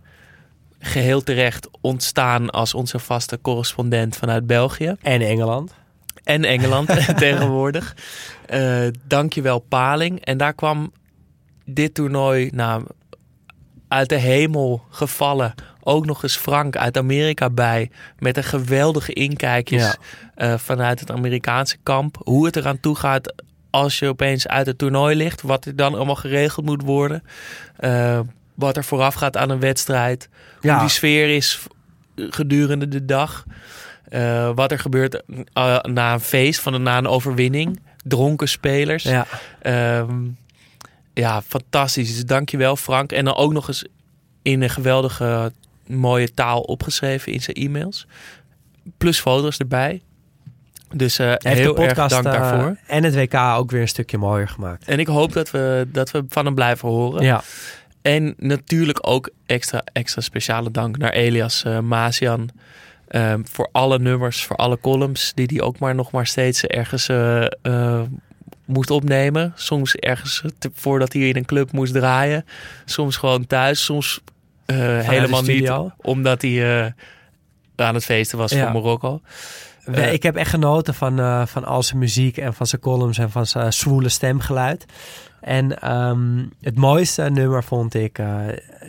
[0.79, 4.95] geheel terecht ontstaan als onze vaste correspondent vanuit België.
[5.03, 5.75] en Engeland.
[6.25, 6.87] En Engeland
[7.19, 7.97] tegenwoordig.
[8.47, 10.25] Eh dankjewel Paling.
[10.25, 10.93] En daar kwam
[11.65, 12.85] dit toernooi nou,
[13.89, 15.55] uit de hemel gevallen.
[15.83, 17.91] Ook nog eens Frank uit Amerika bij.
[18.19, 19.97] Met een geweldige inkijkjes Ja.
[20.35, 22.17] eh, vanuit het Amerikaanse kamp.
[22.25, 23.35] Hoe het eraan toe gaat
[23.71, 25.43] als je opeens uit het toernooi ligt.
[25.43, 27.23] Wat er dan allemaal geregeld moet worden.
[27.77, 28.21] Eh,
[28.57, 30.29] wat er vooraf gaat aan een wedstrijd.
[30.61, 30.73] Ja.
[30.73, 31.61] Hoe die sfeer is
[32.17, 33.45] gedurende de dag.
[34.09, 37.81] Eh, wat er gebeurt eh, na een feest, van na een overwinning.
[38.05, 39.03] Dronken spelers.
[39.03, 39.27] Ja,
[39.63, 40.15] Ehm,
[41.15, 42.15] ja, fantastisch.
[42.15, 43.13] Dus dankjewel Frank.
[43.13, 43.85] En dan ook nog eens
[44.43, 45.53] in een geweldige
[45.87, 48.07] mooie taal opgeschreven in zijn e-mails.
[48.99, 50.03] Plus foto's erbij.
[50.95, 52.77] Dus uh, Heeft heel de podcast erg dank daarvoor.
[52.87, 54.85] en het WK ook weer een stukje mooier gemaakt.
[54.89, 57.23] En ik hoop dat we, dat we van hem blijven horen.
[57.25, 57.43] Ja,
[58.07, 62.51] En natuurlijk ook extra, extra speciale dank naar Elias uh, Mazian.
[63.09, 67.09] ehm, voor alle nummers, voor alle columns die hij ook maar nog maar steeds ergens
[67.09, 68.01] eh, eh,
[68.65, 69.53] moest opnemen.
[69.57, 72.45] Soms ergens te- voordat hij in een club moest draaien.
[72.85, 73.85] Soms gewoon thuis.
[73.85, 74.21] Soms
[74.67, 76.95] helemaal niet, omdat hij
[77.77, 78.63] aan het feesten was Ja.
[78.63, 79.21] voor Marokko.
[80.11, 83.47] Ik heb echt genoten van, van al zijn muziek en van zijn columns en van
[83.47, 84.85] zijn zwoele stemgeluid.
[85.47, 88.39] En ehm, het mooiste nummer vond ik eh,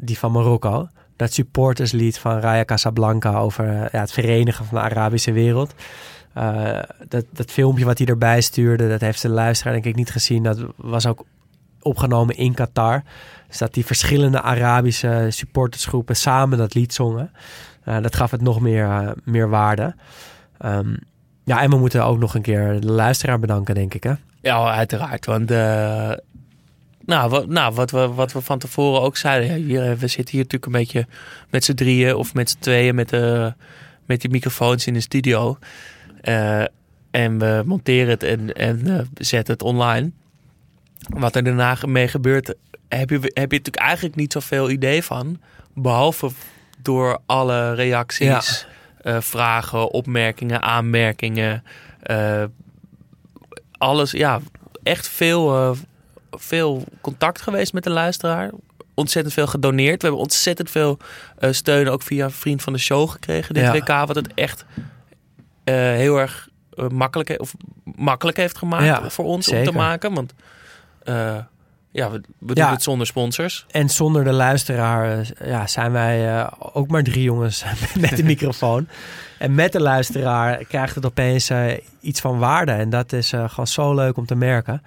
[0.02, 0.88] die van Marokko.
[1.16, 5.74] Dat supporterslied van Raya Casablanca over eh, ja, het verenigen van de Arabische wereld.
[6.34, 10.12] Eh, dat, dat filmpje wat hij erbij stuurde, dat heeft de luisteraar denk ik niet
[10.12, 10.44] gezien.
[10.44, 11.26] Dat was ook
[11.82, 13.04] opgenomen in Qatar.
[13.48, 17.32] Dus dat die verschillende Arabische supportersgroepen samen dat lied zongen.
[17.84, 19.96] Dat gaf het nog meer, meer waarde.
[20.58, 20.96] Ehm,
[21.44, 24.04] ja, en we moeten ook nog een keer de luisteraar bedanken, denk ik.
[24.04, 24.14] Hè?
[24.42, 25.26] Ja, uiteraard.
[25.26, 25.52] Want
[27.08, 29.48] nou, wat, nou, wat, we, wat we van tevoren ook zeiden.
[29.48, 31.08] Ja, hier, eh, we zitten hier natuurlijk een beetje
[31.50, 33.54] met z'n drieën of met z'n tweeën met, de,
[34.06, 35.58] met die microfoons in de studio.
[36.22, 36.64] Eh,
[37.12, 40.12] en we monteren het en, en eh, zetten het online.
[41.08, 42.56] Wat er daarna mee gebeurt,
[42.88, 45.40] heb je, heb je natuurlijk eigenlijk niet zoveel idee van.
[45.74, 46.30] Behalve
[46.82, 48.68] door alle reacties,
[49.02, 51.64] eh, vragen, opmerkingen, aanmerkingen.
[52.02, 52.44] eh,
[53.72, 54.40] alles, ja,
[54.84, 55.78] echt veel, eh,
[56.40, 58.52] veel contact geweest met de luisteraar.
[58.94, 60.02] Ontzettend veel gedoneerd.
[60.02, 60.98] We hebben ontzettend veel
[61.38, 63.54] eh, steun ook via vriend van de show gekregen.
[63.54, 63.72] Dit Ja.
[63.72, 64.66] WK, wat het echt
[65.64, 70.14] eh, heel erg eh, makkelijk, of makkelijk heeft gemaakt Ja, voor ons om te maken.
[70.14, 70.34] Want
[71.98, 72.72] ja, we, we doen Ja.
[72.72, 73.66] het zonder sponsors.
[73.72, 77.64] En zonder de luisteraar eh, ja, zijn wij eh, ook maar drie jongens
[78.00, 78.88] met de microfoon.
[79.38, 81.66] En met de luisteraar krijgt het opeens eh,
[82.02, 82.72] iets van waarde.
[82.72, 84.82] En dat is gewoon zo leuk om te merken.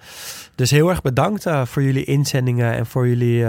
[0.55, 3.45] Dus heel erg bedankt voor jullie inzendingen en voor jullie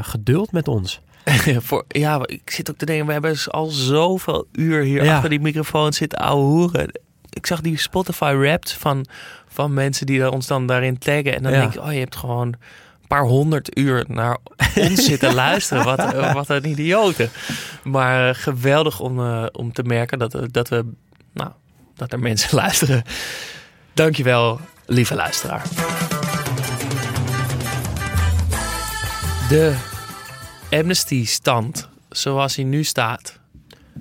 [0.00, 1.00] geduld met ons.
[1.58, 5.14] Voor, ja, ik zit ook te denken, we hebben dus al zoveel uur hier Ja.
[5.14, 7.00] achter die microfoon zitten ouwe hoeren.
[7.38, 9.06] Ik zag die Spotify Wrapped van,
[9.48, 11.34] van mensen die ons dan daarin taggen.
[11.34, 11.60] En dan Ja.
[11.60, 14.36] denk ik, oh, je hebt gewoon een paar honderd uur naar
[14.76, 15.84] ons zitten luisteren.
[15.84, 17.30] Wat, wat een idioten.
[17.84, 20.84] Maar eh, geweldig om, eh, om te merken dat, eh, dat, we,
[21.32, 21.50] nou,
[21.94, 23.02] dat er mensen luisteren.
[23.92, 25.62] Dankjewel, lieve luisteraar.
[29.48, 29.74] De
[30.70, 33.37] Amnesty-stand, zoals hij nu staat.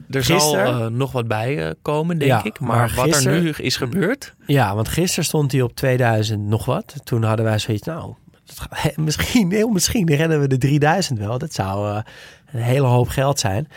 [0.09, 2.59] Er zal eh, nog wat bij eh, komen, denk Ja, ik.
[2.59, 4.33] Maar, maar wat er nu is gebeurd...
[4.45, 6.95] Ja, want gisteren stond hij op 2000 nog wat.
[7.03, 8.13] Toen hadden wij zoiets, nou,
[8.55, 11.37] gaat- misschien, heel misschien redden we de 3000 wel.
[11.37, 11.97] Dat zou eh,
[12.51, 13.67] een hele hoop geld zijn.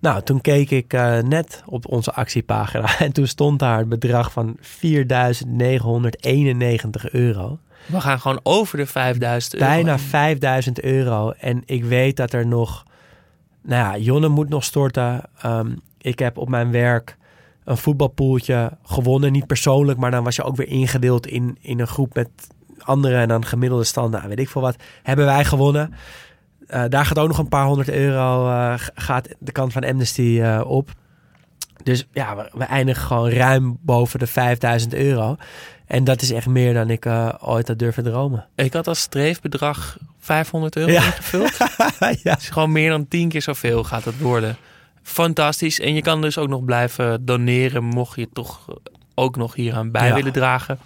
[0.00, 0.92] Nou, toen keek ik
[1.22, 4.64] net op onze actiepagina en toen stond daar het bedrag van 4.991
[7.10, 7.58] euro.
[7.86, 9.66] We gaan gewoon over de 5000 euro.
[9.66, 11.30] Bijna 5000 euro.
[11.30, 12.84] En ik weet dat er nog,
[13.64, 15.22] nou ja, Jonne moet nog storten.
[15.40, 17.16] Ehm, ik heb op mijn werk
[17.64, 19.32] een voetbalpoeltje gewonnen.
[19.32, 22.28] Niet persoonlijk, maar dan was je ook weer ingedeeld in, in een groep met
[22.78, 23.20] anderen.
[23.20, 25.94] En dan gemiddelde stand, nou weet ik veel wat, hebben wij gewonnen.
[26.66, 30.38] Eh, daar gaat ook nog een paar honderd euro, eh, gaat de kant van Amnesty
[30.42, 30.90] eh, op.
[31.82, 35.36] Dus ja, we, we eindigen gewoon ruim boven de 5000 euro.
[35.86, 37.06] En dat is echt meer dan ik
[37.40, 38.46] ooit had durven dromen.
[38.54, 41.04] Ik had als streefbedrag 500 euro Ja.
[41.04, 41.56] ingevuld.
[42.22, 42.36] ja.
[42.36, 44.56] Is gewoon meer dan tien keer zoveel gaat het worden.
[45.02, 45.80] Fantastisch.
[45.80, 48.64] En je kan dus ook nog blijven doneren, mocht je toch
[49.14, 50.14] ook nog hieraan bij Ja.
[50.14, 50.78] willen dragen.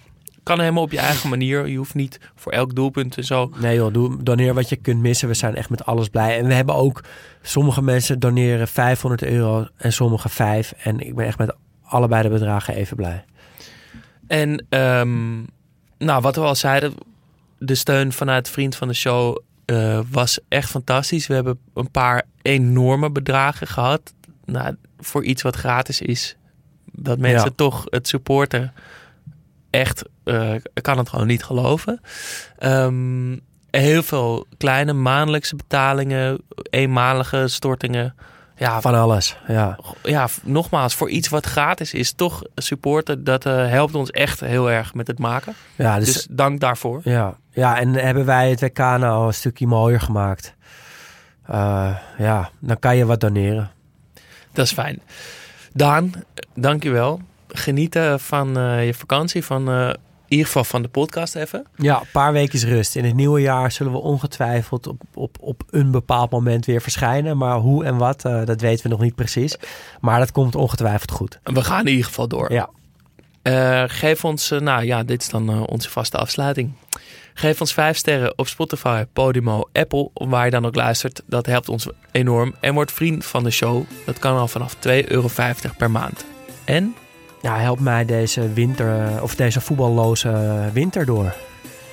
[0.43, 1.67] Kan helemaal op je eigen manier.
[1.67, 3.51] Je hoeft niet voor elk doelpunt en zo.
[3.57, 5.27] Nee joh, doe, doneer wat je kunt missen.
[5.27, 6.37] We zijn echt met alles blij.
[6.37, 7.03] En we hebben ook,
[7.41, 10.73] sommige mensen doneren 500 euro en sommige 5.
[10.83, 13.25] En ik ben echt met allebei de bedragen even blij.
[14.27, 15.37] En ehm,
[15.97, 16.93] nou, wat we al zeiden,
[17.59, 21.27] de steun vanuit Vriend van de Show eh, was echt fantastisch.
[21.27, 24.13] We hebben een paar enorme bedragen gehad.
[24.45, 26.35] Nou, voor iets wat gratis is,
[26.91, 27.53] dat mensen Ja.
[27.55, 28.73] toch het supporten.
[29.69, 30.03] Echt,
[30.73, 32.01] ik kan het gewoon niet geloven.
[32.57, 33.37] Ehm,
[33.69, 38.15] heel veel kleine maandelijkse betalingen, eenmalige stortingen.
[38.59, 39.77] Ja, Van alles, ja.
[40.03, 44.71] ja, nogmaals, voor iets wat gratis is, toch supporten, dat eh, helpt ons echt heel
[44.71, 45.53] erg met het maken.
[45.75, 47.01] Ja, dus, Dus, dank daarvoor.
[47.03, 47.37] ja.
[47.51, 50.55] ja, en hebben wij het WK nou een stukje mooier gemaakt.
[51.45, 53.71] Eh, ja, dan kan je wat doneren.
[54.53, 55.01] Dat is fijn.
[55.73, 56.11] Daan,
[56.55, 57.21] dankjewel.
[57.47, 59.95] Genieten van eh, je vakantie, van
[60.29, 61.65] eh, ieder geval van de podcast even.
[61.75, 62.95] Ja, een paar weken rust.
[62.95, 67.37] In het nieuwe jaar zullen we ongetwijfeld op, op, op een bepaald moment weer verschijnen.
[67.37, 69.57] Maar hoe en wat, eh, dat weten we nog niet precies.
[70.01, 71.39] Maar dat komt ongetwijfeld goed.
[71.43, 72.53] We gaan in ieder geval door.
[72.53, 72.69] Ja.
[73.41, 76.71] Eh, geef ons, eh, nou ja, dit is dan onze vaste afsluiting.
[77.33, 81.21] Geef ons vijf sterren op Spotify, Podimo, Apple, waar je dan ook luistert.
[81.25, 82.55] Dat helpt ons enorm.
[82.59, 83.83] En word vriend van de show.
[84.05, 85.29] Dat kan al vanaf 2,50 euro
[85.77, 86.25] per maand.
[86.65, 86.95] En
[87.41, 91.35] Ja, help mij deze winter, of deze voetballoze winter door.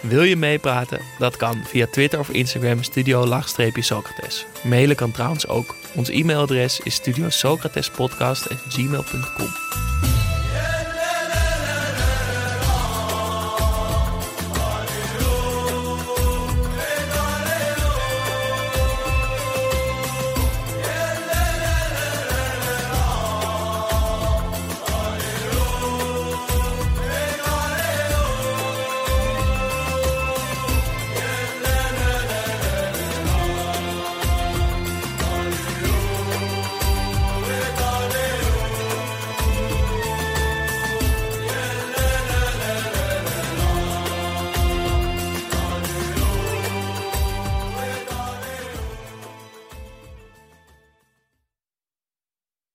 [0.00, 1.00] wil je meepraten?
[1.18, 4.46] Dat kan via Twitter of Instagram studio-socrates.
[4.64, 5.74] Mailen kan trouwens ook.
[5.94, 9.48] Ons e-mailadres is studiosocratespodcast.gmail.com